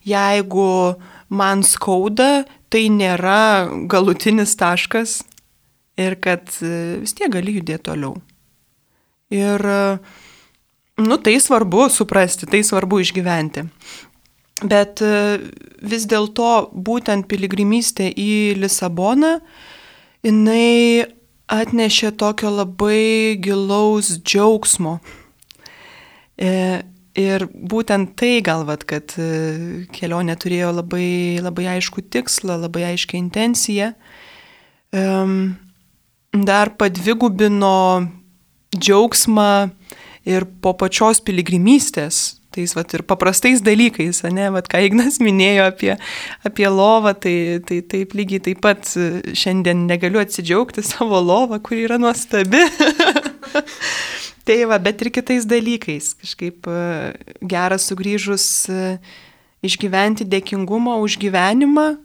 jeigu 0.06 0.70
man 1.30 1.66
skauda, 1.66 2.46
tai 2.70 2.88
nėra 2.94 3.70
galutinis 3.90 4.56
taškas 4.60 5.20
ir 6.00 6.16
kad 6.24 6.50
e, 6.64 7.00
vis 7.04 7.16
tiek 7.18 7.32
gali 7.34 7.58
judėti 7.60 7.90
toliau. 7.90 8.16
Ir, 9.34 9.62
e, 9.62 9.98
nu, 11.04 11.18
tai 11.22 11.38
svarbu 11.42 11.90
suprasti, 11.94 12.50
tai 12.50 12.64
svarbu 12.66 13.02
išgyventi. 13.04 13.66
Bet 14.70 15.04
e, 15.06 15.40
vis 15.82 16.08
dėlto 16.10 16.70
būtent 16.74 17.30
piligrimystė 17.32 18.10
į 18.12 18.60
Lisaboną, 18.60 19.38
jinai 20.26 21.08
atnešė 21.50 22.14
tokio 22.20 22.52
labai 22.54 23.40
gilaus 23.42 24.14
džiaugsmo. 24.22 25.00
Ir 27.20 27.50
būtent 27.52 28.14
tai 28.20 28.40
galvat, 28.46 28.86
kad 28.88 29.12
e, 29.20 29.86
kelionė 29.96 30.38
turėjo 30.40 30.72
labai, 30.78 31.40
labai 31.44 31.66
aišku 31.76 32.06
tikslą, 32.14 32.56
labai 32.62 32.86
aiškę 32.94 33.20
intenciją. 33.20 33.92
Dar 36.50 36.72
padvigubino 36.80 37.76
džiaugsmą 38.76 39.70
ir 40.30 40.46
po 40.62 40.74
pačios 40.78 41.22
piligrimystės, 41.26 42.40
tais 42.54 42.74
vat, 42.78 42.94
ir 42.94 43.04
paprastais 43.08 43.64
dalykais, 43.66 44.22
ne, 44.34 44.50
vat, 44.54 44.70
ką 44.70 44.82
Ignas 44.88 45.20
minėjo 45.26 45.70
apie, 45.72 45.96
apie 46.46 46.70
lovą, 46.70 47.16
tai, 47.18 47.36
tai 47.66 47.82
taip 47.90 48.16
lygiai 48.18 48.44
taip 48.50 48.64
pat 48.66 48.94
e, 48.96 49.36
šiandien 49.38 49.88
negaliu 49.90 50.22
atsidžiaugti 50.22 50.86
savo 50.86 51.22
lovą, 51.24 51.62
kuri 51.66 51.86
yra 51.90 52.00
nuostabi. 52.02 52.66
Tai 54.50 54.64
va, 54.66 54.80
bet 54.82 55.04
ir 55.06 55.12
kitais 55.14 55.44
dalykais. 55.46 56.16
Kažkaip 56.18 56.66
e, 56.66 56.78
geras 57.46 57.84
sugrįžus 57.86 58.46
e, 58.74 58.96
išgyventi 59.62 60.26
dėkingumą 60.26 60.96
už 61.04 61.20
gyvenimą, 61.22 62.00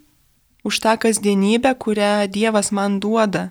už 0.68 0.80
tą 0.84 0.92
kasdienybę, 1.00 1.72
kurią 1.80 2.28
Dievas 2.28 2.68
man 2.68 3.00
duoda. 3.00 3.46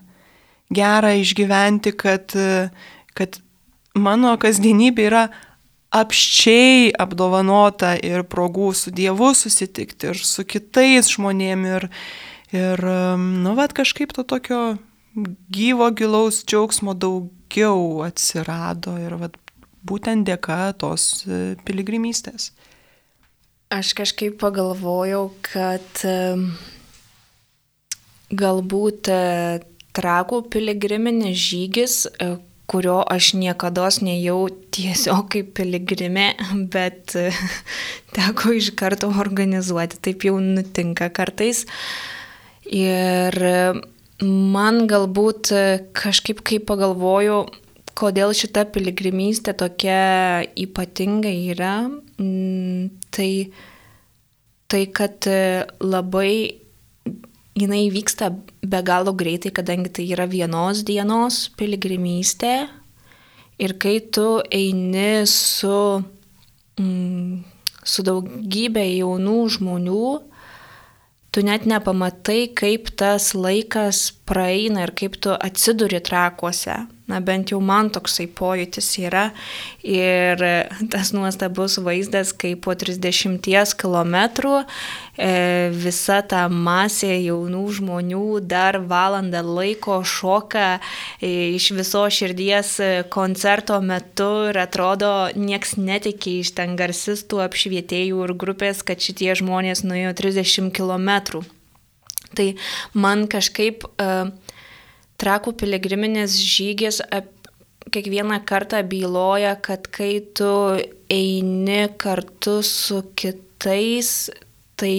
Gera 0.69 1.15
išgyventi, 1.17 1.95
kad, 1.97 2.37
e, 2.37 2.69
kad 3.17 3.41
mano 3.97 4.37
kasdienybė 4.37 5.09
yra 5.09 5.25
apščiai 5.89 6.93
apdovanota 6.93 7.95
ir 7.97 8.21
progų 8.29 8.75
su 8.77 8.93
Dievu 8.93 9.33
susitikti 9.33 10.13
ir 10.13 10.21
su 10.21 10.45
kitais 10.45 11.09
žmonėmis 11.17 11.79
ir, 11.79 11.91
ir 12.61 12.89
nu, 13.17 13.57
vad 13.57 13.73
kažkaip 13.73 14.13
to 14.13 14.21
tokio 14.21 14.75
gyvo 15.49 15.89
gilaus 15.97 16.45
džiaugsmo 16.45 16.93
daug 16.93 17.33
daugiau 17.53 18.03
atsirado 18.03 18.97
ir 18.97 19.13
vat, 19.19 19.35
būtent 19.85 20.25
dėka 20.25 20.73
tos 20.77 21.25
e, 21.27 21.55
piligrimystės. 21.65 22.51
Aš 23.69 23.93
kažkaip 23.93 24.39
pagalvojau, 24.39 25.31
kad 25.41 26.03
galbūt 28.33 29.07
e, 29.09 29.61
trakų 29.93 30.49
piligriminis 30.49 31.37
žygis, 31.37 32.07
e, 32.07 32.37
kurio 32.65 33.03
aš 33.05 33.33
niekada 33.35 33.89
nejau 34.01 34.49
tiesiog 34.71 35.29
kaip 35.29 35.53
piligrimė, 35.53 36.33
bet 36.73 37.13
teko 38.15 38.53
iš 38.57 38.73
karto 38.73 39.11
organizuoti, 39.13 39.99
taip 40.01 40.23
jau 40.25 40.39
nutinka 40.39 41.09
kartais. 41.13 41.67
Ir 42.63 43.35
Man 44.21 44.83
galbūt 44.87 45.49
e, 45.55 45.61
kažkaip 45.97 46.43
kaip 46.45 46.67
pagalvoju, 46.69 47.43
kodėl 47.97 48.33
šita 48.37 48.67
piligrimystė 48.73 49.55
tokia 49.57 50.43
ypatinga 50.59 51.31
yra, 51.53 51.89
mm, 52.21 52.91
tai, 53.09 53.49
tai 54.69 54.83
kad 54.93 55.25
e, 55.25 55.65
labai 55.81 56.61
jinai 57.57 57.87
vyksta 57.93 58.29
be 58.61 58.81
galo 58.85 59.15
greitai, 59.17 59.53
kadangi 59.53 59.89
tai 59.89 60.05
yra 60.13 60.27
vienos 60.29 60.83
dienos 60.85 61.47
piligrimystė. 61.57 62.67
Ir 63.61 63.75
kai 63.81 63.99
tu 64.13 64.41
eini 64.53 65.25
su, 65.29 66.03
mm, 66.77 67.41
su 67.85 68.05
daugybė 68.05 68.85
jaunų 68.93 69.37
žmonių, 69.57 70.05
tu 71.33 71.41
net 71.41 71.65
nepamatai, 71.65 72.53
kaip 72.53 72.91
tas 72.99 73.31
laikas 73.33 74.11
praeina 74.29 74.85
ir 74.85 74.93
kaip 74.99 75.17
tu 75.17 75.33
atsiduri 75.33 76.01
trakuose. 76.05 76.75
Na 77.03 77.19
bent 77.19 77.51
jau 77.51 77.57
man 77.59 77.89
toksai 77.91 78.29
pojūtis 78.31 78.87
yra. 79.01 79.25
Ir 79.83 80.39
tas 80.91 81.11
nuostabus 81.11 81.75
vaizdas, 81.83 82.31
kai 82.31 82.53
po 82.55 82.71
30 82.79 83.73
km 83.75 84.15
e, 85.19 85.33
visa 85.75 86.21
ta 86.23 86.45
masė 86.47 87.17
jaunų 87.25 87.63
žmonių 87.79 88.27
dar 88.47 88.79
valandą 88.87 89.41
laiko 89.43 89.99
šoka 90.07 90.77
e, 91.19 91.51
iš 91.57 91.73
viso 91.75 92.05
širdies 92.07 92.77
koncerto 93.11 93.81
metu 93.83 94.29
ir 94.53 94.61
atrodo, 94.63 95.11
nieks 95.35 95.75
netikė 95.75 96.37
iš 96.45 96.53
ten 96.55 96.77
garsistų, 96.79 97.43
apšvietėjų 97.49 98.23
ir 98.29 98.35
grupės, 98.39 98.79
kad 98.79 99.03
šitie 99.03 99.33
žmonės 99.43 99.83
nuėjo 99.83 100.15
30 100.23 100.71
km. 100.71 101.43
Tai 102.33 102.47
man 102.97 103.27
kažkaip 103.29 103.83
uh, 103.85 104.31
trakų 105.23 105.55
piligriminis 105.63 106.35
žygis 106.43 107.01
kiekvieną 107.93 108.39
kartą 108.45 108.81
byloja, 108.83 109.55
kad 109.61 109.87
kai 109.87 110.21
tu 110.35 110.49
eini 111.11 111.87
kartu 111.97 112.61
su 112.63 113.01
kitais, 113.15 114.29
tai 114.75 114.97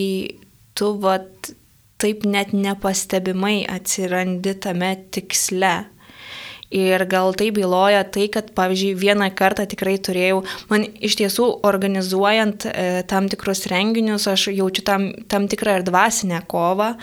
tu 0.74 0.92
vat 1.02 1.50
taip 1.98 2.24
net 2.28 2.52
nepastebimai 2.52 3.64
atsirandi 3.70 4.54
tame 4.60 4.90
tiksle. 5.14 5.74
Ir 6.74 7.04
gal 7.06 7.34
tai 7.38 7.52
byloja 7.54 8.02
tai, 8.10 8.26
kad, 8.34 8.48
pavyzdžiui, 8.56 8.96
vieną 8.98 9.28
kartą 9.38 9.62
tikrai 9.70 9.94
turėjau, 10.02 10.40
man 10.72 10.86
iš 11.06 11.14
tiesų 11.20 11.46
organizuojant 11.68 12.66
e, 12.66 12.86
tam 13.10 13.28
tikrus 13.30 13.62
renginius, 13.70 14.26
aš 14.30 14.48
jaučiu 14.50 14.82
tam, 14.86 15.06
tam 15.30 15.46
tikrą 15.50 15.78
ir 15.78 15.86
dvasinę 15.86 16.42
kovą. 16.50 16.94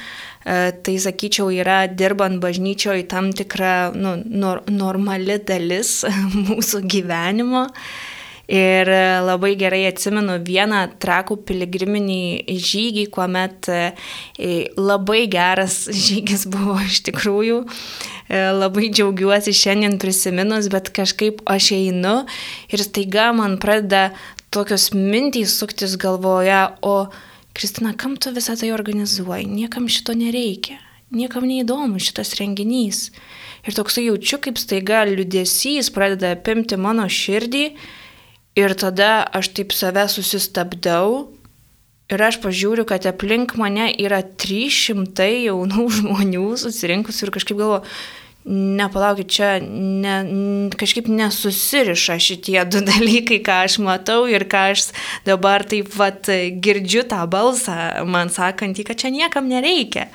E, 0.44 0.60
tai, 0.84 0.98
sakyčiau, 1.00 1.48
yra 1.56 1.86
dirbant 1.88 2.42
bažnyčioje 2.44 3.08
tam 3.12 3.32
tikra 3.32 3.92
nu, 3.96 4.18
nor, 4.26 4.66
normali 4.68 5.40
dalis 5.48 6.02
mūsų 6.50 6.84
gyvenimo. 6.92 7.70
Ir 8.52 8.90
labai 9.24 9.54
gerai 9.56 9.86
atsimenu 9.88 10.34
vieną 10.44 10.82
trakų 11.00 11.38
piligriminį 11.48 12.58
žygį, 12.60 13.06
kuomet 13.16 13.70
e, 13.72 13.80
labai 14.76 15.22
geras 15.32 15.86
žygis 16.06 16.44
buvo 16.52 16.76
iš 16.84 17.00
tikrųjų. 17.08 17.62
E, 17.64 18.42
labai 18.52 18.90
džiaugiuosi 18.92 19.56
šiandien 19.56 19.96
prisiminus, 20.04 20.68
bet 20.74 20.92
kažkaip 20.92 21.40
aš 21.48 21.72
einu 21.78 22.26
ir 22.68 22.84
staiga 22.84 23.30
man 23.38 23.56
pradeda 23.62 24.10
tokios 24.52 24.90
mintys 24.92 25.56
suktis 25.56 25.96
galvoje, 25.96 26.66
o 26.84 27.08
Kristina, 27.56 27.94
kam 27.96 28.18
tu 28.20 28.32
visą 28.36 28.58
tai 28.60 28.74
organizuoji? 28.76 29.48
Niekam 29.48 29.88
šito 29.92 30.16
nereikia. 30.16 30.80
Niekam 31.12 31.44
neįdomu 31.48 32.00
šitas 32.00 32.36
renginys. 32.40 33.10
Ir 33.68 33.76
toksai 33.76 34.06
jaučiu, 34.10 34.40
kaip 34.44 34.60
staiga 34.60 35.04
liudesys 35.08 35.92
pradeda 35.92 36.32
apimti 36.36 36.80
mano 36.80 37.08
širdį 37.12 37.66
ir 38.60 38.74
tada 38.76 39.12
aš 39.34 39.52
taip 39.56 39.76
save 39.76 40.08
susistabdau 40.12 41.30
ir 42.12 42.24
aš 42.24 42.42
pažiūriu, 42.44 42.86
kad 42.88 43.06
aplink 43.08 43.56
mane 43.60 43.90
yra 44.02 44.22
300 44.24 45.30
jaunų 45.48 45.88
žmonių 46.00 46.50
susirinkusių 46.64 47.28
ir 47.28 47.34
kažkaip 47.38 47.62
galvoju, 47.62 47.86
nepalaukit, 48.52 49.30
čia 49.30 49.50
ne, 49.62 50.16
kažkaip 50.74 51.08
nesusiriša 51.12 52.18
šitie 52.22 52.58
du 52.66 52.82
dalykai, 52.90 53.42
ką 53.46 53.62
aš 53.68 53.78
matau 53.86 54.26
ir 54.30 54.48
ką 54.50 54.72
aš 54.74 54.90
dabar 55.28 55.66
taip 55.68 55.94
vat 55.98 56.30
girdžiu 56.64 57.06
tą 57.10 57.24
balsą, 57.32 57.78
man 58.10 58.34
sakantį, 58.34 58.88
kad 58.90 59.04
čia 59.04 59.14
niekam 59.14 59.50
nereikia. 59.52 60.10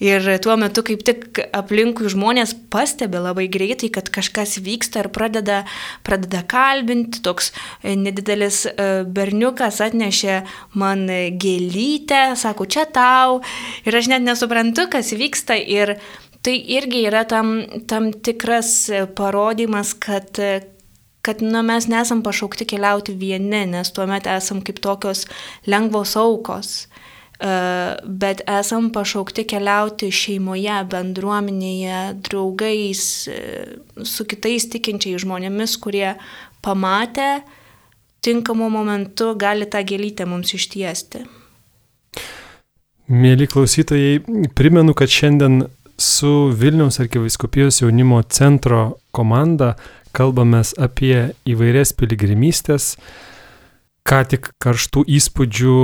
Ir 0.00 0.24
tuo 0.40 0.56
metu 0.56 0.80
kaip 0.86 1.02
tik 1.04 1.42
aplinkui 1.56 2.08
žmonės 2.08 2.54
pastebi 2.72 3.20
labai 3.20 3.44
greitai, 3.52 3.90
kad 3.92 4.08
kažkas 4.12 4.56
vyksta 4.64 5.04
ir 5.04 5.10
pradeda, 5.12 5.58
pradeda 6.06 6.40
kalbinti. 6.48 7.20
Toks 7.24 7.52
nedidelis 7.84 8.62
e, 8.70 8.88
berniukas 9.04 9.82
atnešė 9.84 10.40
man 10.80 11.04
gėlytę, 11.36 12.22
sako, 12.40 12.64
čia 12.64 12.86
tau. 12.88 13.42
Ir 13.84 14.00
aš 14.00 14.08
net 14.14 14.24
nesuprantu, 14.24 14.88
kas 14.88 15.12
vyksta. 15.12 15.58
Ir 15.60 15.98
tai 16.42 16.56
irgi 16.76 17.04
yra 17.08 17.24
tam, 17.28 17.60
tam 17.88 18.10
tikras 18.12 18.72
e, 18.88 19.04
parodymas, 19.06 19.92
kad, 20.00 20.32
e, 20.40 20.62
kad 21.20 21.42
nu, 21.44 21.60
mes 21.66 21.88
nesam 21.92 22.22
pašaukti 22.24 22.66
keliauti 22.72 23.14
vieni, 23.20 23.66
nes 23.74 23.92
tuomet 23.92 24.28
esam 24.30 24.62
kaip 24.64 24.80
tokios 24.80 25.26
lengvos 25.68 26.16
aukos, 26.20 26.72
e, 26.86 26.89
bet 27.40 28.42
esam 28.48 28.90
pašaukti 28.92 29.46
keliauti 29.48 30.10
šeimoje, 30.12 30.76
bendruomenėje, 30.92 32.00
draugais, 32.28 33.02
su 34.04 34.26
kitais 34.28 34.68
tikinčiais 34.72 35.24
žmonėmis, 35.24 35.78
kurie 35.80 36.14
pamatę 36.60 37.40
tinkamu 38.20 38.68
momentu 38.70 39.32
gali 39.40 39.68
tą 39.70 39.80
gėlytę 39.88 40.26
mums 40.28 40.52
ištiesti. 40.56 41.24
Mėly 43.10 43.48
klausytojai, 43.50 44.20
primenu, 44.54 44.94
kad 44.94 45.10
šiandien 45.10 45.64
su 46.00 46.52
Vilniaus 46.56 47.00
arkiviskupijos 47.02 47.80
jaunimo 47.82 48.20
centro 48.22 49.00
komanda 49.10 49.74
kalbamės 50.16 50.72
apie 50.78 51.32
įvairias 51.48 51.92
piligrimystės, 51.98 52.94
ką 54.06 54.20
tik 54.30 54.52
karštų 54.62 55.04
įspūdžių 55.18 55.74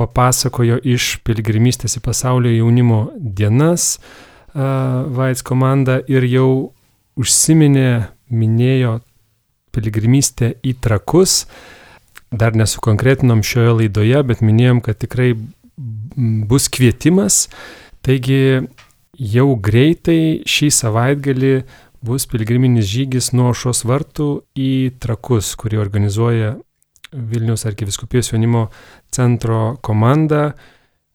papasakojo 0.00 0.80
iš 0.88 1.18
piligrimystės 1.26 1.98
į 2.00 2.04
pasaulio 2.08 2.52
jaunimo 2.56 3.04
dienas 3.20 3.98
Vaits 4.54 5.44
komanda 5.46 6.00
ir 6.10 6.24
jau 6.26 6.72
užsiminė, 7.20 8.10
minėjo 8.30 8.98
piligrimystę 9.74 10.54
į 10.66 10.74
trakus. 10.82 11.44
Dar 12.30 12.56
nesukonkretinom 12.58 13.44
šioje 13.46 13.76
laidoje, 13.82 14.22
bet 14.26 14.42
minėjom, 14.42 14.80
kad 14.82 14.98
tikrai 15.02 15.34
bus 16.50 16.68
kvietimas. 16.70 17.44
Taigi 18.02 18.66
jau 19.14 19.46
greitai 19.60 20.42
šį 20.48 20.70
savaitgalį 20.74 21.54
bus 22.06 22.26
pilgriminis 22.30 22.88
žygis 22.88 23.30
nuo 23.36 23.52
šios 23.54 23.84
vartų 23.86 24.30
į 24.58 24.72
trakus, 25.02 25.52
kurį 25.60 25.82
organizuoja 25.82 26.56
Vilniaus 27.10 27.66
arkiviskupijos 27.66 28.30
jaunimo 28.30 28.68
centro 29.14 29.76
komanda, 29.84 30.54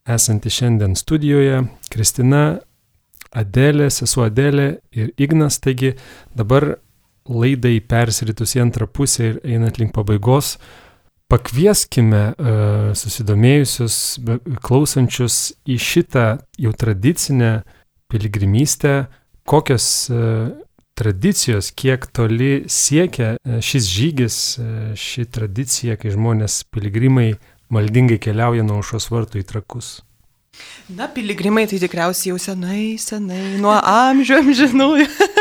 esanti 0.05 0.51
šiandien 0.53 0.95
studijoje, 0.95 1.63
Kristina, 1.91 2.45
Adelė, 3.35 3.89
sesuo 3.91 4.29
Adelė 4.29 4.67
ir 4.95 5.11
Ignas. 5.19 5.57
Taigi 5.59 5.95
dabar 6.37 6.77
laidai 7.27 7.81
persiritus 7.83 8.55
į 8.55 8.61
antrą 8.63 8.87
pusę 8.87 9.31
ir 9.31 9.39
einant 9.43 9.79
link 9.81 9.91
pabaigos, 9.95 10.55
pakvieskime 11.27 12.21
uh, 12.31 12.93
susidomėjusius, 12.95 13.97
klausančius 14.63 15.39
į 15.67 15.79
šitą 15.81 16.27
jau 16.61 16.71
tradicinę 16.77 17.57
piligrimystę, 18.07 19.05
kokios 19.45 20.09
e, 20.09 20.15
tradicijos, 20.95 21.71
kiek 21.75 22.07
toli 22.07 22.65
siekia 22.71 23.35
e, 23.35 23.59
šis 23.61 23.89
žygis, 23.91 24.37
e, 24.57 24.69
ši 24.97 25.25
tradicija, 25.31 25.97
kai 25.99 26.13
žmonės 26.13 26.63
piligrimai 26.73 27.35
maldingai 27.73 28.19
keliauja 28.21 28.65
nuo 28.65 28.81
aušos 28.81 29.09
vartų 29.13 29.41
į 29.41 29.47
trakus. 29.49 29.97
Na, 30.95 31.07
piligrimai 31.11 31.65
tai 31.67 31.79
tikriausiai 31.81 32.31
jau 32.31 32.39
senai, 32.39 32.95
senai, 33.01 33.57
nuo 33.59 33.73
amžių 33.75 34.37
amžinų 34.41 34.89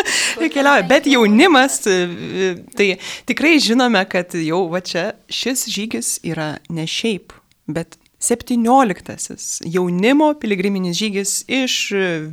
keliauja, 0.55 0.87
bet 0.91 1.07
jaunimas, 1.11 1.83
tai 1.85 2.89
tikrai 3.29 3.59
žinome, 3.63 4.03
kad 4.11 4.35
jau 4.41 4.65
va 4.73 4.81
čia 4.83 5.13
šis 5.31 5.69
žygis 5.71 6.17
yra 6.27 6.55
ne 6.73 6.89
šiaip, 6.91 7.37
bet 7.71 7.99
17. 8.25 9.69
Jaunimo 9.69 10.31
piligriminis 10.41 10.97
žygis 10.99 11.35
iš 11.51 11.77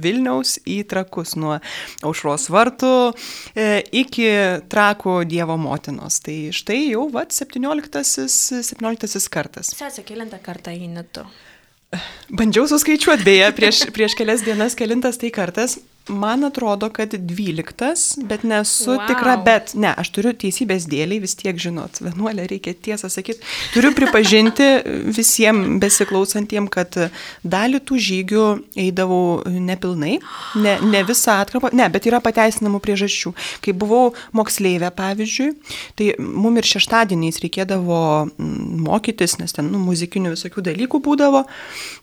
Vilniaus 0.02 0.58
į 0.66 0.82
Trakus 0.90 1.36
nuo 1.40 1.58
aušros 2.08 2.48
vartų 2.54 2.94
e, 3.12 3.84
iki 4.04 4.28
Trakų 4.72 5.22
Dievo 5.30 5.58
motinos. 5.60 6.22
Tai 6.24 6.38
štai 6.56 6.82
jau 6.94 7.08
va 7.14 7.28
17. 7.28 8.04
17 8.08 9.32
kartas. 9.32 9.76
Sesė, 9.76 10.06
kilintą 10.08 10.40
kartą 10.44 10.74
eini 10.76 11.04
tu. 11.12 11.26
Bandžiau 12.32 12.70
suskaičiuoti 12.72 13.26
beje 13.28 13.50
prieš, 13.56 13.82
prieš 13.92 14.16
kelias 14.16 14.46
dienas, 14.48 14.78
kelintas 14.80 15.20
tai 15.20 15.32
kartas. 15.36 15.76
Man 16.08 16.44
atrodo, 16.44 16.90
kad 16.90 17.14
12, 17.14 18.24
bet 18.26 18.44
nesu 18.44 18.92
wow. 18.92 19.08
tikra, 19.08 19.36
bet 19.38 19.76
ne, 19.78 19.92
aš 20.02 20.10
turiu 20.16 20.32
teisybės 20.34 20.88
dėliai, 20.90 21.22
vis 21.22 21.36
tiek 21.38 21.60
žinot, 21.62 22.00
vienuolė 22.02 22.48
reikia 22.50 22.74
tiesą 22.74 23.06
sakyti, 23.12 23.46
turiu 23.76 23.92
pripažinti 23.94 24.66
visiems 25.14 25.78
besiklausantiem, 25.84 26.66
kad 26.74 26.98
dalį 27.46 27.82
tų 27.86 28.00
žygių 28.08 28.46
eidavau 28.82 29.44
nepilnai, 29.46 30.16
ne, 30.64 30.74
ne 30.82 31.04
visą 31.06 31.38
atkarpą, 31.44 31.70
ne, 31.78 31.86
bet 31.94 32.10
yra 32.10 32.18
pateisinamų 32.26 32.82
priežasčių. 32.82 33.36
Kai 33.62 33.78
buvau 33.78 34.16
moksleivė, 34.34 34.90
pavyzdžiui, 34.98 35.52
tai 36.02 36.10
mum 36.18 36.58
ir 36.58 36.72
šeštadieniais 36.72 37.40
reikėdavo 37.46 38.02
mm, 38.26 38.82
mokytis, 38.90 39.38
nes 39.38 39.54
ten 39.54 39.70
nu, 39.70 39.84
muzikinių 39.86 40.34
visokių 40.34 40.66
dalykų 40.72 41.06
būdavo, 41.06 41.46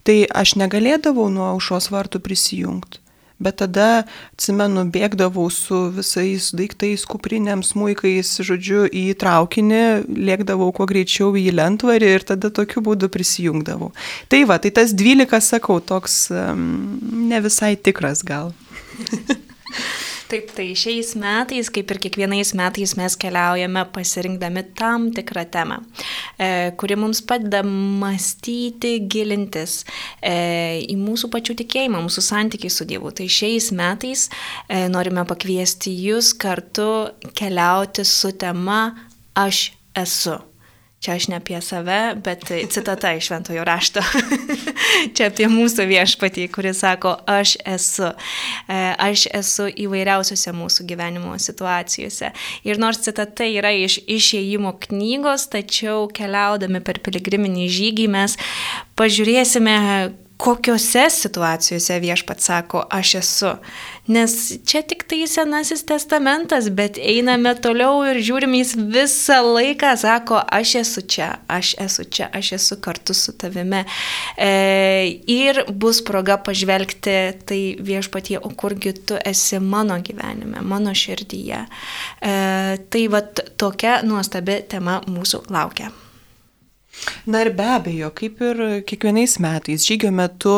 tai 0.06 0.20
aš 0.30 0.54
negalėdavau 0.62 1.26
nuo 1.34 1.50
aušos 1.56 1.90
vartų 1.90 2.22
prisijungti 2.22 3.02
bet 3.42 3.60
tada, 3.62 4.04
atsimenu, 4.34 4.84
bėgdavau 4.92 5.46
su 5.54 5.86
visais 5.94 6.50
daiktais, 6.56 7.04
kuprinėm, 7.08 7.62
smūkais, 7.66 8.34
žodžiu, 8.46 8.84
į 8.90 9.04
traukinį, 9.20 9.82
lėkdavau 10.28 10.70
kuo 10.76 10.88
greičiau 10.90 11.32
į 11.38 11.52
lentvarį 11.58 12.12
ir 12.16 12.26
tada 12.32 12.50
tokiu 12.54 12.82
būdu 12.84 13.10
prisijungdavau. 13.14 13.92
Tai 14.32 14.42
va, 14.50 14.58
tai 14.62 14.74
tas 14.74 14.94
12, 14.96 15.38
sakau, 15.44 15.78
toks 15.78 16.28
um, 16.34 16.98
ne 17.30 17.42
visai 17.44 17.76
tikras 17.76 18.24
gal. 18.26 18.54
Taip, 20.28 20.50
tai 20.52 20.66
šiais 20.76 21.14
metais, 21.16 21.70
kaip 21.72 21.88
ir 21.94 21.98
kiekvienais 22.04 22.50
metais, 22.58 22.92
mes 22.98 23.14
keliaujame 23.16 23.86
pasirinkdami 23.94 24.62
tam 24.76 25.06
tikrą 25.16 25.46
temą, 25.48 25.78
e, 26.36 26.48
kuri 26.76 26.98
mums 27.00 27.22
padeda 27.24 27.62
mąstyti, 27.64 28.90
gilintis 29.08 29.78
e, 30.20 30.84
į 30.84 30.98
mūsų 31.00 31.30
pačių 31.32 31.56
tikėjimą, 31.62 32.02
mūsų 32.04 32.26
santykiai 32.28 32.74
su 32.74 32.84
Dievu. 32.90 33.14
Tai 33.16 33.24
šiais 33.24 33.70
metais 33.72 34.26
e, 34.68 34.84
norime 34.92 35.24
pakviesti 35.28 35.94
jūs 35.96 36.34
kartu 36.36 36.90
keliauti 37.32 38.04
su 38.04 38.34
tema 38.36 38.82
Aš 39.38 39.70
esu. 39.96 40.36
Čia 40.98 41.14
aš 41.14 41.28
ne 41.30 41.36
apie 41.38 41.60
save, 41.62 42.16
bet 42.24 42.42
citata 42.74 43.12
iš 43.14 43.28
šventojo 43.30 43.62
rašto. 43.64 44.02
Čia 45.14 45.28
apie 45.30 45.46
mūsų 45.46 45.86
viešpatį, 45.86 46.48
kuris 46.50 46.80
sako, 46.82 47.12
aš 47.22 47.54
esu. 47.62 48.08
E, 48.66 48.78
aš 48.98 49.28
esu 49.38 49.68
įvairiausiose 49.86 50.50
mūsų 50.58 50.88
gyvenimo 50.90 51.36
situacijose. 51.38 52.32
Ir 52.66 52.82
nors 52.82 52.98
citata 53.06 53.46
yra 53.46 53.70
iš 53.70 54.00
išėjimo 54.10 54.74
knygos, 54.88 55.46
tačiau 55.54 56.08
keliaudami 56.10 56.82
per 56.82 56.98
piligriminį 57.06 57.70
žygį 57.78 58.08
mes 58.18 58.34
pažiūrėsime, 58.98 59.78
kokiuose 60.38 61.10
situacijose 61.10 61.98
viešpat 61.98 62.40
sako, 62.40 62.84
aš 62.90 63.14
esu. 63.14 63.50
Nes 64.06 64.34
čia 64.66 64.84
tik 64.86 65.02
tai 65.10 65.26
Senasis 65.28 65.82
testamentas, 65.84 66.70
bet 66.70 66.96
einame 67.02 67.52
toliau 67.58 68.04
ir 68.06 68.20
žiūrime, 68.24 68.60
jis 68.62 68.76
visą 68.78 69.40
laiką 69.44 69.92
sako, 69.98 70.38
aš 70.60 70.74
esu 70.82 71.04
čia, 71.10 71.28
aš 71.50 71.74
esu 71.84 72.06
čia, 72.06 72.30
aš 72.32 72.52
esu 72.60 72.78
kartu 72.80 73.18
su 73.18 73.34
tavimi. 73.36 73.82
E, 74.38 74.50
ir 75.26 75.64
bus 75.68 76.00
proga 76.06 76.38
pažvelgti 76.38 77.18
tai 77.44 77.62
viešpatie, 77.90 78.38
o 78.38 78.54
kurgi 78.54 78.94
tu 79.10 79.18
esi 79.18 79.58
mano 79.60 79.98
gyvenime, 80.00 80.62
mano 80.62 80.94
širdyje. 80.94 81.64
E, 82.22 82.34
tai 82.88 83.08
va 83.10 83.26
tokia 83.58 84.00
nuostabi 84.06 84.62
tema 84.70 85.02
mūsų 85.10 85.48
laukia. 85.50 85.90
Na 87.28 87.42
ir 87.44 87.50
be 87.56 87.66
abejo, 87.76 88.08
kaip 88.16 88.40
ir 88.44 88.60
kiekvienais 88.88 89.36
metais, 89.42 89.84
žygio 89.84 90.10
metu 90.14 90.54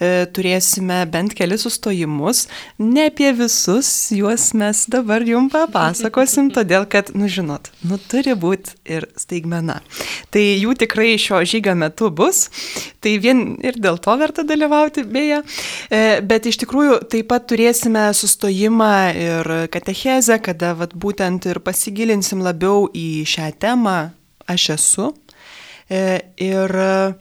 e, 0.00 0.24
turėsime 0.34 1.02
bent 1.12 1.34
kelis 1.36 1.66
sustojimus. 1.66 2.46
Ne 2.80 3.08
apie 3.10 3.30
visus 3.36 3.90
juos 4.14 4.50
mes 4.56 4.84
dabar 4.92 5.24
jums 5.26 5.52
papasakosim, 5.52 6.50
todėl 6.56 6.86
kad, 6.90 7.12
nu 7.16 7.28
žinot, 7.30 7.70
nu 7.84 7.98
turi 8.00 8.36
būti 8.38 8.78
ir 8.96 9.08
staigmena. 9.20 9.80
Tai 10.32 10.44
jų 10.44 10.74
tikrai 10.84 11.14
šio 11.20 11.42
žygio 11.44 11.76
metu 11.78 12.10
bus. 12.10 12.46
Tai 13.04 13.14
vien 13.20 13.44
ir 13.64 13.76
dėl 13.80 14.00
to 14.00 14.16
verta 14.20 14.46
dalyvauti, 14.48 15.04
beje. 15.04 15.42
E, 15.92 16.02
bet 16.24 16.48
iš 16.48 16.62
tikrųjų 16.64 17.02
taip 17.12 17.28
pat 17.32 17.48
turėsime 17.52 18.06
sustojimą 18.16 18.94
ir 19.12 19.52
katechezę, 19.74 20.40
kada 20.44 20.72
vat, 20.78 20.96
būtent 20.96 21.50
ir 21.50 21.60
pasigilinsim 21.64 22.40
labiau 22.44 22.88
į 22.88 23.24
šią 23.28 23.52
temą. 23.60 23.98
Aš 24.44 24.74
esu 24.74 25.06
ir 25.90 26.76
e, 26.80 27.14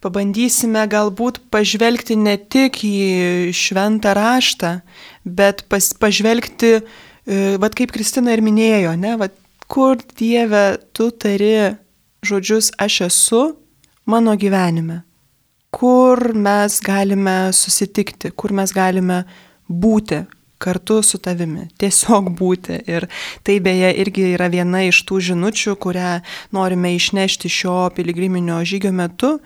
pabandysime 0.00 0.82
galbūt 0.90 1.42
pažvelgti 1.52 2.16
ne 2.18 2.36
tik 2.40 2.80
į 2.86 3.52
šventą 3.56 4.14
raštą, 4.16 4.72
bet 5.24 5.64
pas, 5.68 5.92
pažvelgti, 6.00 6.72
e, 6.80 7.42
vad 7.60 7.76
kaip 7.78 7.92
Kristina 7.94 8.34
ir 8.34 8.42
minėjo, 8.44 8.96
ne, 8.98 9.16
vad 9.20 9.36
kur 9.70 10.00
Dieve 10.18 10.80
tu 10.96 11.10
tari 11.10 11.76
žodžius 12.26 12.72
aš 12.80 13.00
esu 13.06 13.44
mano 14.10 14.34
gyvenime, 14.36 15.02
kur 15.70 16.32
mes 16.34 16.80
galime 16.82 17.52
susitikti, 17.54 18.32
kur 18.34 18.52
mes 18.56 18.74
galime 18.74 19.22
būti 19.70 20.24
kartu 20.60 21.00
su 21.06 21.18
tavimi, 21.22 21.68
tiesiog 21.80 22.30
būti. 22.36 22.80
Ir 22.90 23.08
tai 23.46 23.58
beje 23.64 23.94
irgi 24.02 24.30
yra 24.34 24.50
viena 24.52 24.84
iš 24.88 25.02
tų 25.08 25.20
žinučių, 25.30 25.76
kurią 25.80 26.20
norime 26.56 26.94
išnešti 26.98 27.50
šio 27.50 27.82
piligriminio 27.96 28.60
žygio 28.68 28.92
metu. 28.92 29.38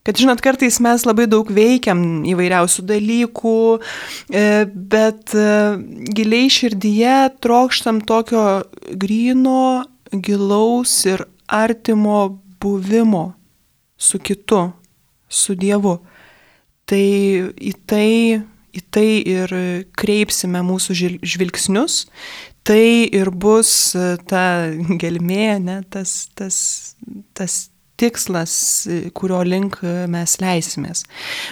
Kad 0.00 0.16
žinot, 0.16 0.40
kartais 0.40 0.78
mes 0.80 1.04
labai 1.04 1.26
daug 1.28 1.50
veikiam 1.52 2.22
įvairiausių 2.24 2.86
dalykų, 2.88 3.56
e, 4.32 4.44
bet 4.66 5.34
e, 5.36 5.48
giliai 6.16 6.48
širdyje 6.50 7.16
trokštam 7.44 8.00
tokio 8.08 8.62
grino, 8.96 9.84
gilaus 10.10 10.94
ir 11.04 11.26
artimo 11.46 12.40
buvimo 12.60 13.34
su 14.00 14.18
kitu, 14.18 14.70
su 15.28 15.54
Dievu. 15.54 15.98
Tai 16.88 17.04
į 17.54 17.74
tai 17.86 18.40
į 18.76 18.82
tai 18.94 19.08
ir 19.26 19.52
kreipsime 19.98 20.62
mūsų 20.66 20.96
žvilgsnius, 21.22 22.04
tai 22.66 23.08
ir 23.08 23.30
bus 23.30 23.94
e, 23.98 24.14
ta 24.30 24.70
gelmė, 25.00 25.58
ne, 25.62 25.80
tas, 25.90 26.28
tas, 26.38 26.58
tas 27.34 27.58
tikslas, 28.00 28.54
e, 28.86 29.00
kurio 29.16 29.40
link 29.46 29.80
mes 29.82 30.36
leisimės. 30.42 31.04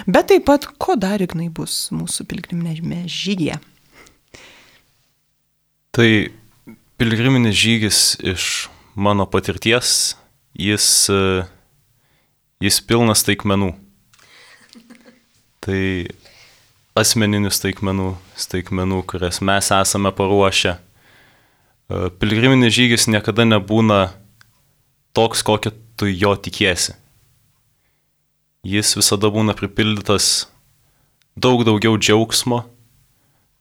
Bet 0.07 0.29
taip 0.31 0.47
pat, 0.49 0.69
ko 0.81 0.97
dar 0.99 1.21
ignai 1.23 1.49
bus 1.53 1.87
mūsų 1.95 2.27
pilgriminėme 2.29 3.03
žygyje? 3.09 3.59
Tai 5.95 6.09
pilgriminis 6.99 7.55
žygis 7.57 7.99
iš 8.23 8.69
mano 8.99 9.25
patirties, 9.29 10.15
jis, 10.53 10.87
e, 11.11 11.43
jis 12.63 12.79
pilnas 12.85 13.23
taikmenų. 13.27 13.73
Tai 15.59 15.81
asmeninių 16.99 17.51
staigmenų, 17.53 18.13
staigmenų, 18.39 19.01
kurias 19.09 19.41
mes 19.45 19.71
esame 19.75 20.11
paruošę. 20.15 20.75
E, 20.75 22.09
Pilgriminis 22.21 22.75
žygis 22.75 23.07
niekada 23.11 23.45
nebūna 23.47 23.99
toks, 25.17 25.43
kokio 25.43 25.73
tu 25.99 26.09
jo 26.09 26.35
tikiesi. 26.35 26.95
Jis 28.67 28.95
visada 28.99 29.31
būna 29.31 29.55
pripildytas 29.55 30.49
daug 31.39 31.63
daugiau 31.67 31.95
džiaugsmo, 31.99 32.63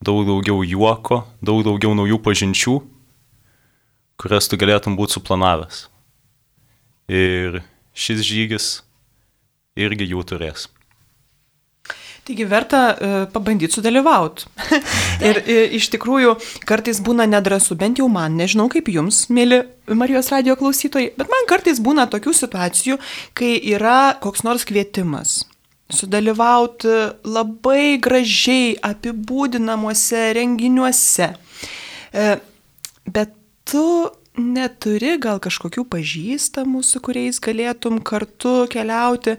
daug 0.03 0.25
daugiau 0.27 0.65
juoko, 0.67 1.23
daug 1.43 1.63
daugiau 1.67 1.95
naujų 1.99 2.19
pažinčių, 2.23 2.79
kurias 4.19 4.51
tu 4.51 4.59
galėtum 4.59 4.99
būti 4.99 5.19
suplanavęs. 5.19 5.87
Ir 7.09 7.63
šis 7.95 8.25
žygis 8.27 8.67
irgi 9.79 10.11
jų 10.11 10.27
turės. 10.27 10.67
Taigi 12.29 12.45
verta 12.45 12.81
uh, 12.93 13.19
pabandyti 13.33 13.79
sudalyvauti. 13.79 14.49
ir 15.29 15.41
uh, 15.41 15.61
iš 15.79 15.89
tikrųjų 15.95 16.35
kartais 16.69 17.01
būna 17.05 17.25
nedrasu, 17.29 17.77
bent 17.79 18.03
jau 18.03 18.09
man, 18.13 18.37
nežinau 18.37 18.69
kaip 18.73 18.91
jums, 18.93 19.27
mėly 19.33 19.63
Marijos 19.89 20.29
radio 20.35 20.53
klausytojai, 20.61 21.15
bet 21.17 21.31
man 21.33 21.49
kartais 21.49 21.81
būna 21.81 22.05
tokių 22.13 22.35
situacijų, 22.37 22.99
kai 23.33 23.55
yra 23.73 24.19
koks 24.21 24.45
nors 24.45 24.69
kvietimas 24.69 25.41
sudalyvauti 25.89 26.95
labai 27.25 27.97
gražiai 28.05 28.75
apibūdinamuose 28.85 30.21
renginiuose. 30.37 31.31
Bet 33.09 33.33
tu 33.69 33.85
neturi 34.39 35.17
gal 35.21 35.41
kažkokių 35.43 35.85
pažįstamų, 35.91 36.83
su 36.85 37.01
kuriais 37.05 37.41
galėtum 37.43 38.03
kartu 38.05 38.67
keliauti. 38.71 39.39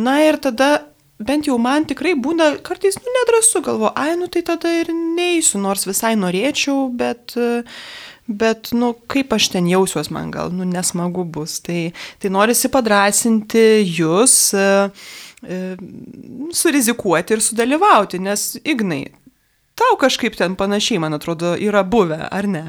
Na 0.00 0.16
ir 0.24 0.40
tada 0.40 0.91
bent 1.26 1.48
jau 1.48 1.58
man 1.62 1.86
tikrai 1.88 2.14
būna 2.18 2.56
kartais 2.66 2.98
nu, 3.00 3.12
nedrasu, 3.18 3.62
galvo, 3.64 3.92
ai, 3.98 4.14
nu 4.18 4.28
tai 4.32 4.42
tada 4.46 4.72
ir 4.80 4.92
neįsiu, 4.92 5.60
nors 5.62 5.86
visai 5.88 6.14
norėčiau, 6.18 6.88
bet, 6.98 7.36
bet, 8.26 8.72
nu, 8.76 8.92
kaip 9.12 9.32
aš 9.36 9.52
ten 9.54 9.70
jausiuos, 9.70 10.12
man 10.14 10.32
gal, 10.34 10.52
nu, 10.54 10.66
nesmagu 10.68 11.24
bus. 11.24 11.58
Tai, 11.64 11.80
tai 12.22 12.32
norisi 12.34 12.70
padrasinti 12.72 13.64
jūs, 13.86 14.36
e, 14.56 15.60
surizikuoti 16.62 17.36
ir 17.36 17.44
sudalyvauti, 17.44 18.22
nes, 18.22 18.52
Ignai, 18.62 19.06
tau 19.78 19.96
kažkaip 20.00 20.36
ten 20.38 20.56
panašiai, 20.58 21.00
man 21.02 21.18
atrodo, 21.18 21.54
yra 21.58 21.82
buvę, 21.86 22.20
ar 22.30 22.48
ne? 22.50 22.66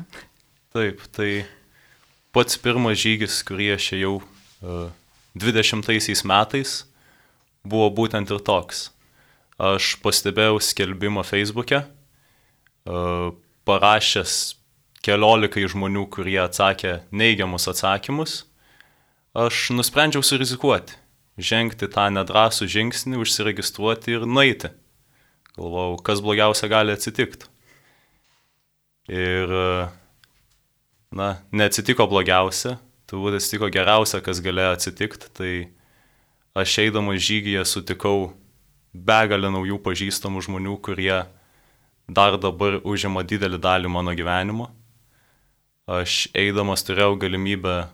Taip, 0.73 1.03
tai 1.13 1.43
pats 2.33 2.57
pirmas 2.57 2.97
žygis, 2.97 3.43
kurį 3.45 3.75
aš 3.75 3.91
jau 3.99 4.15
uh, 4.17 4.89
20 5.37 6.25
metais, 6.29 6.83
buvo 7.67 7.89
būtent 8.01 8.31
ir 8.31 8.41
toks. 8.43 8.89
Aš 9.61 9.95
pastebėjau 10.03 10.59
skelbimą 10.63 11.23
Facebook'e, 11.27 11.83
parašęs 13.63 14.37
keliolikai 15.03 15.65
žmonių, 15.71 16.07
kurie 16.11 16.39
atsakė 16.43 17.01
neigiamus 17.11 17.67
atsakymus, 17.71 18.37
aš 19.35 19.69
nusprendžiau 19.75 20.23
surizikuoti, 20.25 20.95
žengti 21.37 21.89
tą 21.91 22.07
nedrasų 22.13 22.69
žingsnį, 22.71 23.19
užsiregistruoti 23.23 24.17
ir 24.17 24.25
nueiti 24.27 24.71
Galvojau, 25.53 25.99
kas 26.01 26.21
blogiausia 26.23 26.67
gali 26.69 26.93
atsitikti. 26.95 27.45
Ir, 29.13 29.51
na, 31.13 31.27
neatsitiko 31.53 32.07
blogiausia, 32.09 32.79
turbūt 33.09 33.37
atsitiko 33.37 33.69
geriausia, 33.73 34.23
kas 34.25 34.41
galėjo 34.41 34.71
atsitikti. 34.79 35.29
Tai 35.37 35.51
aš 36.53 36.77
eidamas 36.85 37.21
žygyje 37.25 37.63
sutikau 37.65 38.33
begalę 38.93 39.49
naujų 39.53 39.79
pažįstamų 39.81 40.43
žmonių, 40.45 40.77
kurie 40.85 41.23
dar 42.07 42.37
dabar 42.37 42.79
užima 42.85 43.23
didelį 43.25 43.59
dalį 43.61 43.89
mano 43.89 44.13
gyvenimo. 44.13 44.69
Aš 45.89 46.27
eidamas 46.37 46.85
turėjau 46.85 47.17
galimybę 47.19 47.87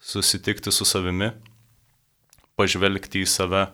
susitikti 0.00 0.72
su 0.74 0.86
savimi, 0.88 1.30
pažvelgti 2.58 3.22
į 3.22 3.28
save 3.28 3.66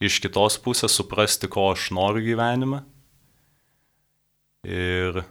iš 0.00 0.20
kitos 0.24 0.56
pusės, 0.62 0.94
suprasti, 0.96 1.50
ko 1.50 1.68
aš 1.74 1.90
noriu 1.92 2.22
gyvenime. 2.24 2.80
Ir 4.64 5.22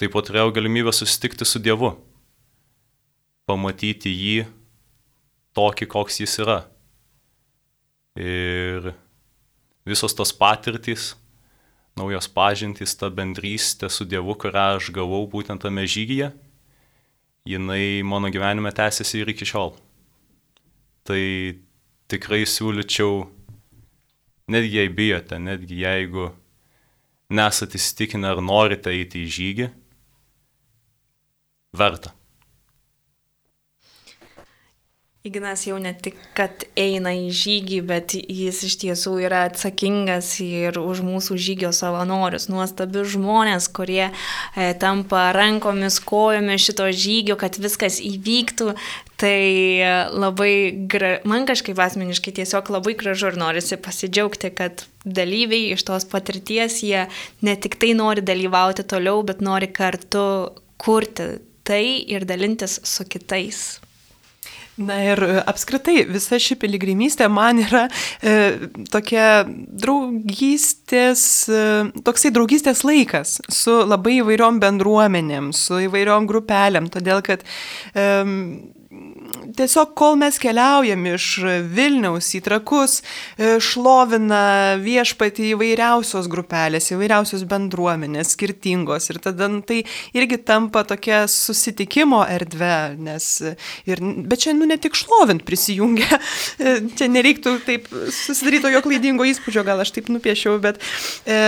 taip 0.00 0.12
pat 0.12 0.28
turėjau 0.28 0.52
galimybę 0.58 0.92
susitikti 0.92 1.46
su 1.48 1.60
Dievu, 1.62 1.94
pamatyti 3.48 4.12
jį 4.12 4.48
tokį, 5.56 5.88
koks 5.88 6.20
jis 6.24 6.36
yra. 6.44 6.62
Ir 8.18 8.90
visos 9.86 10.14
tos 10.16 10.32
patirtys, 10.34 11.12
naujos 11.98 12.26
pažintys, 12.30 12.96
ta 12.98 13.10
bendrystė 13.14 13.90
su 13.90 14.06
Dievu, 14.08 14.34
kurią 14.34 14.78
aš 14.78 14.90
gavau 14.94 15.22
būtent 15.30 15.62
tame 15.62 15.86
žygyje, 15.86 16.32
jinai 17.48 18.02
mano 18.02 18.30
gyvenime 18.34 18.72
tęsiasi 18.74 19.22
ir 19.22 19.32
iki 19.32 19.46
šiol. 19.48 19.72
Tai 21.06 21.22
tikrai 22.10 22.42
siūlyčiau, 22.48 23.22
netgi 24.50 24.80
jei 24.80 24.92
bijote, 24.92 25.38
netgi 25.38 25.82
jeigu 25.84 26.30
nesate 27.30 27.78
įsitikinę 27.78 28.34
ar 28.34 28.42
norite 28.42 28.92
eiti 28.92 29.24
į 29.24 29.32
žygį, 29.38 29.70
verta. 31.76 32.14
Ignas 35.28 35.66
jau 35.66 35.76
ne 35.82 35.90
tik, 35.92 36.16
kad 36.36 36.62
eina 36.78 37.10
į 37.12 37.28
žygį, 37.36 37.78
bet 37.84 38.14
jis 38.16 38.62
iš 38.64 38.76
tiesų 38.80 39.18
yra 39.26 39.42
atsakingas 39.48 40.30
ir 40.40 40.78
už 40.80 41.02
mūsų 41.04 41.36
žygio 41.44 41.72
savanorius, 41.76 42.46
nuostabius 42.48 43.10
žmonės, 43.12 43.66
kurie 43.76 44.06
e, 44.08 44.12
tampa 44.80 45.26
rankomis, 45.36 45.98
kojomis 46.00 46.64
šito 46.64 46.86
žygio, 46.88 47.36
kad 47.40 47.58
viskas 47.60 47.98
įvyktų. 48.00 48.72
Tai 49.20 49.40
e, 49.42 49.90
labai, 50.14 50.52
gra... 50.88 51.10
man 51.28 51.44
kažkaip 51.50 51.80
asmeniškai 51.82 52.32
tiesiog 52.38 52.70
labai 52.72 52.94
gražu 52.96 53.28
ir 53.28 53.36
norisi 53.40 53.76
pasidžiaugti, 53.84 54.52
kad 54.56 54.86
dalyviai 55.04 55.74
iš 55.74 55.84
tos 55.90 56.08
patirties, 56.08 56.78
jie 56.86 57.04
ne 57.44 57.56
tik 57.60 57.76
tai 57.82 57.92
nori 57.98 58.24
dalyvauti 58.24 58.86
toliau, 58.88 59.20
bet 59.26 59.44
nori 59.44 59.68
kartu 59.68 60.24
kurti 60.80 61.34
tai 61.68 61.84
ir 62.08 62.24
dalintis 62.24 62.78
su 62.86 63.04
kitais. 63.04 63.82
Na 64.78 64.98
ir 65.02 65.18
e, 65.24 65.40
apskritai 65.50 66.04
visa 66.06 66.38
ši 66.38 66.54
piligrimystė 66.62 67.26
man 67.32 67.58
yra 67.64 67.84
e, 68.22 68.34
tokia 68.92 69.42
draugystės, 69.48 71.22
e, 71.50 71.62
toksai 72.06 72.30
draugystės 72.34 72.84
laikas 72.86 73.38
su 73.50 73.74
labai 73.82 74.20
įvairiom 74.20 74.60
bendruomenėm, 74.62 75.50
su 75.56 75.82
įvairiom 75.88 76.28
grupelėm, 76.30 76.90
todėl 76.94 77.24
kad 77.26 77.42
e, 77.42 78.06
tiesiog 79.56 79.94
kol 79.98 80.16
mes 80.20 80.38
keliaujam 80.40 81.06
iš 81.12 81.26
Vilniaus 81.72 82.28
į 82.36 82.40
Trakus, 82.44 82.98
e, 83.00 83.56
šlovina 83.62 84.76
viešpatį 84.82 85.52
įvairiausios 85.54 86.28
grupelės, 86.30 86.90
įvairiausios 86.92 87.44
bendruomenės, 87.48 88.34
skirtingos. 88.36 89.08
Ir 89.12 89.20
tada 89.24 89.48
nu, 89.52 89.62
tai 89.66 89.82
irgi 90.16 90.40
tampa 90.48 90.84
tokia 90.88 91.24
susitikimo 91.30 92.24
erdvė, 92.28 92.98
nes 93.00 93.30
ir, 93.88 94.02
bet 94.28 94.44
čia 94.44 94.56
nu 94.56 94.68
ne 94.68 94.78
tik 94.80 94.98
šlovint 94.98 95.44
prisijungia, 95.48 96.20
e, 96.62 96.78
čia 96.98 97.10
nereiktų 97.12 97.58
taip 97.66 97.90
susidaryti 97.90 98.66
tokio 98.68 98.84
klaidingo 98.84 99.28
įspūdžio, 99.28 99.66
gal 99.66 99.84
aš 99.84 99.94
taip 99.96 100.12
nupiešiau, 100.12 100.58
bet 100.62 100.82
e, 101.28 101.38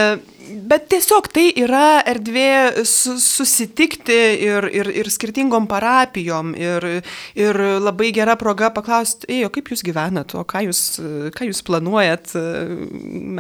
bet 0.50 0.86
tiesiog 0.90 1.28
tai 1.32 1.46
yra 1.58 2.00
erdvė 2.08 2.84
su, 2.88 3.16
susitikti 3.20 4.18
ir, 4.46 4.66
ir, 4.72 4.90
ir 5.02 5.10
skirtingom 5.12 5.66
parapijom 5.70 6.54
ir, 6.58 6.86
ir 7.38 7.60
labai 7.82 7.99
gera 8.16 8.38
proga 8.40 8.70
paklausti, 8.72 9.28
ei, 9.28 9.42
o 9.44 9.50
kaip 9.52 9.68
jūs 9.68 9.84
gyvenat, 9.84 10.32
o 10.38 10.44
ką 10.48 10.64
jūs, 10.70 10.80
ką 11.36 11.50
jūs 11.50 11.60
planuojat, 11.68 12.32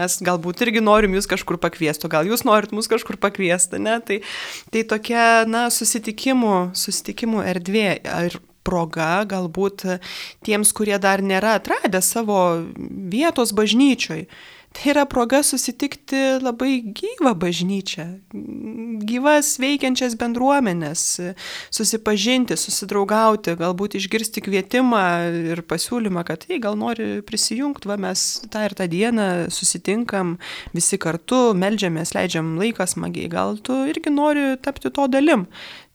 mes 0.00 0.18
galbūt 0.26 0.60
irgi 0.66 0.84
norim 0.84 1.16
jūs 1.16 1.30
kažkur 1.30 1.56
pakviesti, 1.62 2.04
o 2.04 2.12
gal 2.12 2.28
jūs 2.28 2.44
norit 2.44 2.76
mus 2.76 2.90
kažkur 2.92 3.16
pakviesti, 3.22 3.80
ne? 3.80 3.96
Tai, 4.04 4.20
tai 4.74 4.84
tokia, 4.92 5.24
na, 5.48 5.66
susitikimų, 5.72 6.54
susitikimų 6.76 7.44
erdvė. 7.54 7.88
Ir 8.28 8.40
proga 8.66 9.24
galbūt 9.24 9.86
tiems, 10.44 10.74
kurie 10.76 10.98
dar 11.00 11.24
nėra 11.24 11.56
atradę 11.58 12.02
savo 12.04 12.60
vietos 12.76 13.54
bažnyčioj 13.56 14.26
Tai 14.70 14.92
yra 14.92 15.02
proga 15.10 15.40
susitikti 15.42 16.38
labai 16.38 16.76
gyvą 16.94 17.32
bažnyčią, 17.42 18.04
gyvas 19.02 19.56
veikiančias 19.58 20.14
bendruomenės, 20.20 21.02
susipažinti, 21.74 22.54
susidraugauti, 22.54 23.56
galbūt 23.58 23.96
išgirsti 23.98 24.44
kvietimą 24.46 25.02
ir 25.56 25.64
pasiūlymą, 25.66 26.22
kad, 26.28 26.46
ei, 26.46 26.60
gal 26.62 26.78
nori 26.78 27.18
prisijungti, 27.26 27.90
va 27.90 27.98
mes 27.98 28.22
tą 28.46 28.62
ir 28.68 28.76
tą 28.78 28.86
dieną 28.92 29.26
susitinkam 29.50 30.36
visi 30.76 31.00
kartu, 31.02 31.50
melžiamės, 31.58 32.14
leidžiam 32.14 32.54
laiką 32.62 32.86
smagiai, 32.94 33.26
gal 33.32 33.58
tu 33.58 33.82
irgi 33.90 34.14
nori 34.14 34.52
tapti 34.62 34.94
to 34.94 35.08
dalim. 35.10 35.48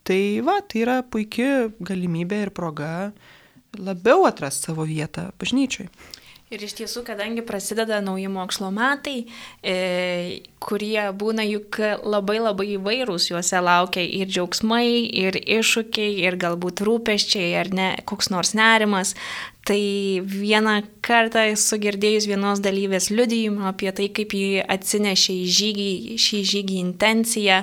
Tai 0.05 0.19
va, 0.45 0.59
tai 0.61 0.83
yra 0.83 0.99
puikia 1.01 1.71
galimybė 1.79 2.43
ir 2.43 2.53
proga 2.53 2.91
labiau 3.79 4.27
atrasti 4.27 4.69
savo 4.69 4.83
vietą 4.85 5.29
bažnyčiai. 5.39 5.87
Ir 6.53 6.61
iš 6.61 6.75
tiesų, 6.77 7.01
kadangi 7.07 7.41
prasideda 7.41 7.97
nauji 8.05 8.27
mokslo 8.29 8.67
metai, 8.69 9.23
e, 9.65 10.43
kurie 10.61 11.07
būna 11.17 11.41
juk 11.41 11.79
labai 12.05 12.35
labai 12.37 12.67
įvairūs, 12.75 13.31
juose 13.31 13.61
laukia 13.65 14.03
ir 14.05 14.29
džiaugsmai, 14.29 14.85
ir 15.09 15.39
iššūkiai, 15.41 16.19
ir 16.21 16.37
galbūt 16.37 16.83
rūpeščiai, 16.85 17.49
ar 17.57 17.71
ne 17.73 17.87
koks 18.05 18.29
nors 18.29 18.53
nerimas, 18.53 19.15
Tai 19.65 20.21
vieną 20.21 20.75
kartą 21.01 21.41
esu 21.49 21.79
girdėjus 21.81 22.27
vienos 22.29 22.59
dalyvės 22.61 23.07
liudijimą 23.09 23.71
apie 23.71 23.89
tai, 23.97 24.11
kaip 24.13 24.35
jį 24.37 24.59
atsinešė 24.61 25.33
į 25.41 25.47
žygį, 25.57 25.87
šį 26.21 26.41
žygį 26.51 26.77
intenciją, 26.83 27.57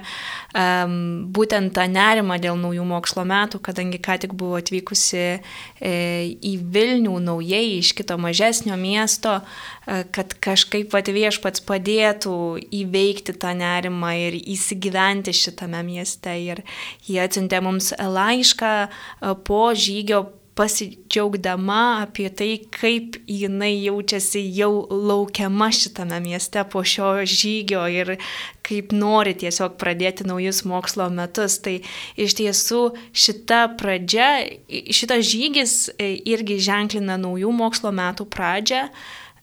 um, 0.50 0.96
būtent 1.30 1.70
tą 1.76 1.84
nerimą 1.86 2.40
dėl 2.42 2.58
naujų 2.58 2.88
mokslo 2.90 3.22
metų, 3.22 3.62
kadangi 3.62 4.02
ką 4.02 4.18
tik 4.26 4.34
buvo 4.34 4.58
atvykusi 4.58 5.22
e, 5.22 5.94
į 6.42 6.56
Vilnių 6.74 7.14
naujai 7.22 7.78
iš 7.78 7.94
kito 7.94 8.18
mažesnio 8.18 8.74
miesto, 8.82 9.38
e, 9.38 10.02
kad 10.10 10.34
kažkaip 10.42 10.90
pat 10.90 11.06
viešpats 11.06 11.62
padėtų 11.70 12.36
įveikti 12.82 13.38
tą 13.38 13.54
nerimą 13.62 14.16
ir 14.26 14.42
įsigyventi 14.42 15.38
šitame 15.38 15.86
mieste. 15.86 16.34
Ir 16.50 16.66
jie 17.06 17.22
atsintė 17.22 17.62
mums 17.62 17.94
laišką 17.94 18.76
e, 18.82 19.34
po 19.46 19.68
žygio 19.70 20.24
pasidžiaugdama 20.58 22.02
apie 22.02 22.28
tai, 22.28 22.50
kaip 22.72 23.16
jinai 23.28 23.72
jaučiasi 23.84 24.42
jau 24.56 24.86
laukiama 24.90 25.70
šitame 25.72 26.20
mieste 26.24 26.64
po 26.72 26.84
šio 26.84 27.24
žygio 27.24 27.86
ir 27.88 28.14
kaip 28.66 28.92
nori 28.92 29.32
tiesiog 29.38 29.78
pradėti 29.80 30.26
naujus 30.28 30.62
mokslo 30.68 31.08
metus. 31.14 31.58
Tai 31.64 31.78
iš 32.20 32.36
tiesų 32.40 32.82
šita 33.12 33.64
pradžia, 33.80 34.28
šitas 34.68 35.26
žygis 35.32 35.74
e, 35.96 36.14
irgi 36.34 36.60
ženklina 36.62 37.18
naujų 37.20 37.52
mokslo 37.56 37.94
metų 37.94 38.28
pradžią 38.32 38.86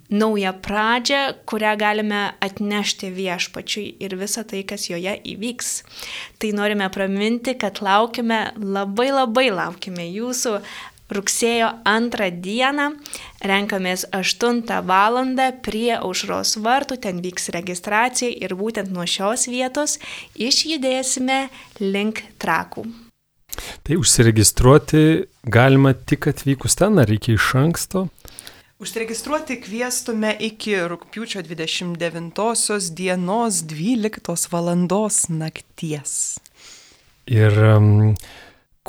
naują 0.10 0.54
pradžią, 0.54 1.34
kurią 1.46 1.78
galime 1.78 2.34
atnešti 2.42 3.12
viešpačiui 3.14 3.96
ir 4.02 4.16
visą 4.18 4.44
tai, 4.44 4.64
kas 4.66 4.88
joje 4.90 5.14
įvyks. 5.34 5.70
Tai 6.42 6.50
norime 6.58 6.90
praminti, 6.90 7.54
kad 7.54 7.82
laukime, 7.86 8.40
labai 8.58 9.12
labai 9.14 9.50
laukime 9.54 10.08
jūsų 10.10 10.58
rugsėjo 11.14 11.70
antrą 11.90 12.30
dieną 12.32 12.90
renkamės 13.42 14.06
8 14.14 14.64
val. 14.86 15.20
prie 15.62 15.98
aušros 15.98 16.58
vartų, 16.58 16.98
ten 17.02 17.22
vyks 17.22 17.50
registracija 17.56 18.30
ir 18.30 18.56
būtent 18.56 18.92
nuo 18.92 19.06
šios 19.06 19.48
vietos 19.48 20.00
išjudėsime 20.36 21.50
link 21.80 22.24
trakų. 22.38 22.86
Tai 23.84 23.96
užsiregistruoti 23.98 25.26
galima 25.44 25.94
tik 25.94 26.28
atvykus 26.28 26.76
ten, 26.80 27.00
ar 27.00 27.10
reikia 27.10 27.34
iš 27.34 27.56
anksto? 27.56 28.08
Užsiregistruoti 28.80 29.58
kviestume 29.60 30.30
iki 30.40 30.78
rūpiučio 30.88 31.42
29 31.44 32.94
dienos 32.96 33.64
12 33.68 34.48
val. 34.54 34.70
nakties. 35.30 36.40
Ir 37.28 37.58
um, 37.60 38.16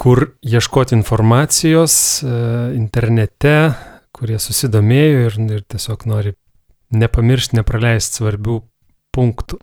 kur 0.01 0.31
ieškoti 0.43 0.97
informacijos 0.97 1.95
e, 2.23 2.29
internete, 2.79 3.57
kurie 4.17 4.39
susidomėjo 4.41 5.27
ir, 5.27 5.41
ir 5.59 5.67
tiesiog 5.69 6.07
nori 6.09 6.33
nepamiršti, 6.97 7.59
nepraleisti 7.61 8.23
svarbių 8.23 8.63
punktų. 9.13 9.61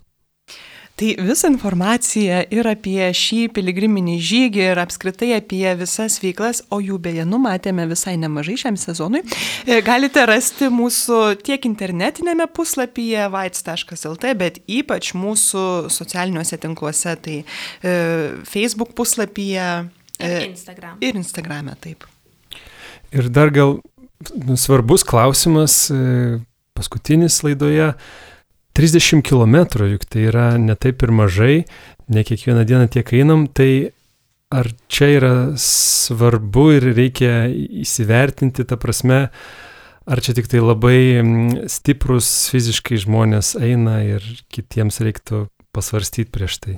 Tai 0.98 1.10
visą 1.22 1.52
informaciją 1.54 2.40
ir 2.54 2.70
apie 2.70 3.10
šį 3.14 3.52
piligriminį 3.54 4.16
žygį 4.30 4.64
ir 4.64 4.80
apskritai 4.82 5.36
apie 5.36 5.66
visas 5.78 6.16
veiklas, 6.24 6.64
o 6.74 6.80
jų 6.82 6.98
beje 7.02 7.26
numatėme 7.30 7.86
visai 7.90 8.16
nemažai 8.18 8.56
šiam 8.62 8.78
sezonui, 8.82 9.22
e, 9.66 9.82
galite 9.86 10.26
rasti 10.30 10.70
mūsų 10.74 11.20
tiek 11.46 11.66
internetinėme 11.70 12.50
puslapyje 12.54 13.28
vaits.lt, 13.34 14.34
bet 14.38 14.62
ypač 14.66 15.16
mūsų 15.18 15.68
socialiniuose 15.94 16.62
tinkluose, 16.62 17.14
tai 17.26 17.40
e, 17.42 18.02
Facebook 18.46 18.94
puslapyje. 18.98 19.70
E, 20.20 20.30
ir 20.30 20.50
Instagram. 20.50 20.98
Ir 21.02 21.20
Instagrame, 21.20 21.76
taip. 21.82 22.08
Ir 23.14 23.30
dar 23.34 23.52
gal 23.54 23.78
svarbus 24.58 25.06
klausimas, 25.08 25.88
e, 25.94 26.40
paskutinis 26.78 27.44
laidoje. 27.46 27.94
30 28.78 29.24
km, 29.26 29.56
juk 29.90 30.06
tai 30.06 30.28
yra 30.30 30.52
netaip 30.62 31.02
ir 31.02 31.12
mažai, 31.12 31.56
ne 32.14 32.22
kiekvieną 32.24 32.66
dieną 32.70 32.90
tiek 32.94 33.10
einam, 33.18 33.48
tai 33.50 33.90
ar 34.54 34.70
čia 34.88 35.08
yra 35.18 35.34
svarbu 35.58 36.68
ir 36.78 36.86
reikia 36.96 37.48
įsivertinti, 37.50 38.68
ta 38.70 38.78
prasme, 38.78 39.28
ar 40.08 40.22
čia 40.24 40.38
tik 40.38 40.48
tai 40.52 40.62
labai 40.62 41.00
stiprus 41.72 42.30
fiziškai 42.54 43.02
žmonės 43.02 43.56
eina 43.60 44.00
ir 44.06 44.24
kitiems 44.54 45.02
reiktų 45.04 45.48
pasvarstyti 45.76 46.30
prieš 46.32 46.62
tai? 46.62 46.78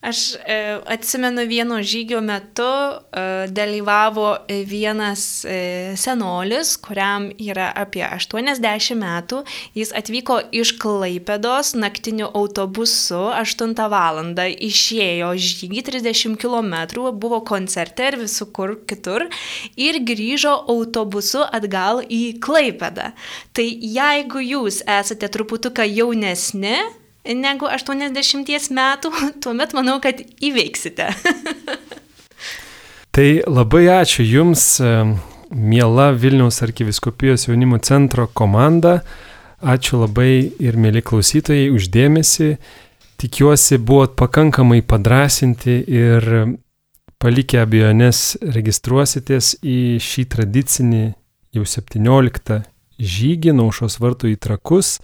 Aš 0.00 0.34
e, 0.34 0.78
atsimenu 0.86 1.46
vieno 1.46 1.82
žygio 1.82 2.20
metu 2.20 2.62
e, 2.62 3.46
dalyvavo 3.48 4.36
vienas 4.66 5.44
e, 5.44 5.94
senolis, 5.96 6.76
kuriam 6.76 7.30
yra 7.40 7.70
apie 7.74 8.04
80 8.04 8.92
metų. 9.00 9.40
Jis 9.74 9.94
atvyko 9.96 10.36
iš 10.52 10.74
Klaipėdos 10.82 11.72
naktiniu 11.80 12.28
autobusu 12.28 13.22
8 13.32 13.72
val. 13.90 14.20
išėjo 14.68 15.32
žygį 15.46 15.82
30 15.88 16.36
km, 16.36 16.74
buvo 17.12 17.40
koncerte 17.40 18.06
ir 18.12 18.18
visur 18.20 18.52
kur 18.52 18.76
kitur 18.86 19.26
ir 19.76 19.98
grįžo 20.04 20.52
autobusu 20.68 21.40
atgal 21.40 22.04
į 22.04 22.38
Klaipėdą. 22.38 23.10
Tai 23.52 23.66
jeigu 23.96 24.44
jūs 24.44 24.82
esate 24.86 25.28
truputuką 25.28 25.88
jaunesni, 25.88 26.76
negu 27.34 27.66
80 27.70 28.70
metų, 28.76 29.12
tuomet 29.42 29.74
manau, 29.76 29.98
kad 30.02 30.20
įveiksite. 30.20 31.08
tai 33.16 33.28
labai 33.46 33.86
ačiū 33.96 34.26
Jums, 34.26 34.66
e, 34.80 34.92
miela 35.50 36.10
Vilniaus 36.12 36.62
arkiviskupijos 36.62 37.48
jaunimo 37.48 37.78
centro 37.78 38.28
komanda. 38.28 39.00
Ačiū 39.56 40.02
labai 40.02 40.52
ir 40.60 40.76
mėly 40.76 41.00
klausytojai 41.02 41.70
uždėmesi. 41.72 42.56
Tikiuosi, 43.16 43.78
buvot 43.80 44.12
pakankamai 44.20 44.82
padrasinti 44.84 45.78
ir 45.88 46.26
palikę 47.22 47.62
abejonės 47.64 48.36
registruositės 48.44 49.54
į 49.64 49.96
šį 50.04 50.26
tradicinį 50.34 51.04
jau 51.56 51.64
17 51.64 52.60
žygį 53.00 53.56
naušos 53.56 53.98
vartų 54.00 54.34
į 54.34 54.38
trakus 54.44 54.98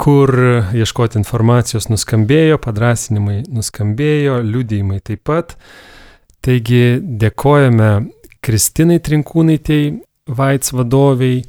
kur 0.00 0.32
ieškoti 0.74 1.18
informacijos 1.20 1.88
nuskambėjo, 1.90 2.58
padrasinimai 2.62 3.42
nuskambėjo, 3.52 4.40
liudijimai 4.46 5.00
taip 5.04 5.24
pat. 5.28 5.56
Taigi 6.42 6.98
dėkojame 7.00 7.90
Kristinai 8.42 8.98
Trinkūnaitėjai, 9.04 9.92
Vaits 10.32 10.70
vadoviai, 10.74 11.42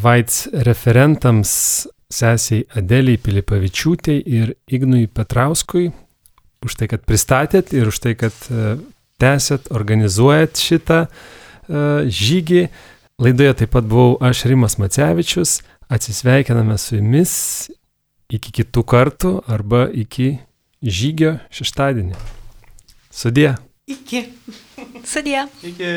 Vaits 0.00 0.44
referentams 0.66 1.52
sesiai 2.10 2.64
Adeliai 2.78 3.18
Pilipavičiūtei 3.22 4.20
ir 4.26 4.54
Ignui 4.70 5.06
Petrauskui 5.06 5.90
už 6.64 6.76
tai, 6.76 6.88
kad 6.90 7.04
pristatėt 7.08 7.72
ir 7.76 7.88
už 7.90 8.00
tai, 8.04 8.14
kad 8.18 8.34
e, 8.50 8.76
tęsėt, 9.20 9.68
organizuojat 9.76 10.56
šitą 10.56 11.02
uh, 11.04 12.06
žygį. 12.08 12.62
Laidoje 13.20 13.56
taip 13.60 13.74
pat 13.74 13.84
buvau 13.84 14.14
aš 14.24 14.46
Rimas 14.48 14.78
Macevičius. 14.80 15.58
Atsisveikiname 15.92 16.78
su 16.80 16.96
jumis 16.96 17.34
iki 18.30 18.52
kitų 18.60 18.84
kartų 18.86 19.32
arba 19.50 19.86
iki 19.90 20.38
žygio 20.82 21.38
šeštadienį. 21.52 22.16
Sudė. 23.10 23.54
Iki. 23.90 24.24
Sudė. 25.04 25.46
Iki. 25.66 25.94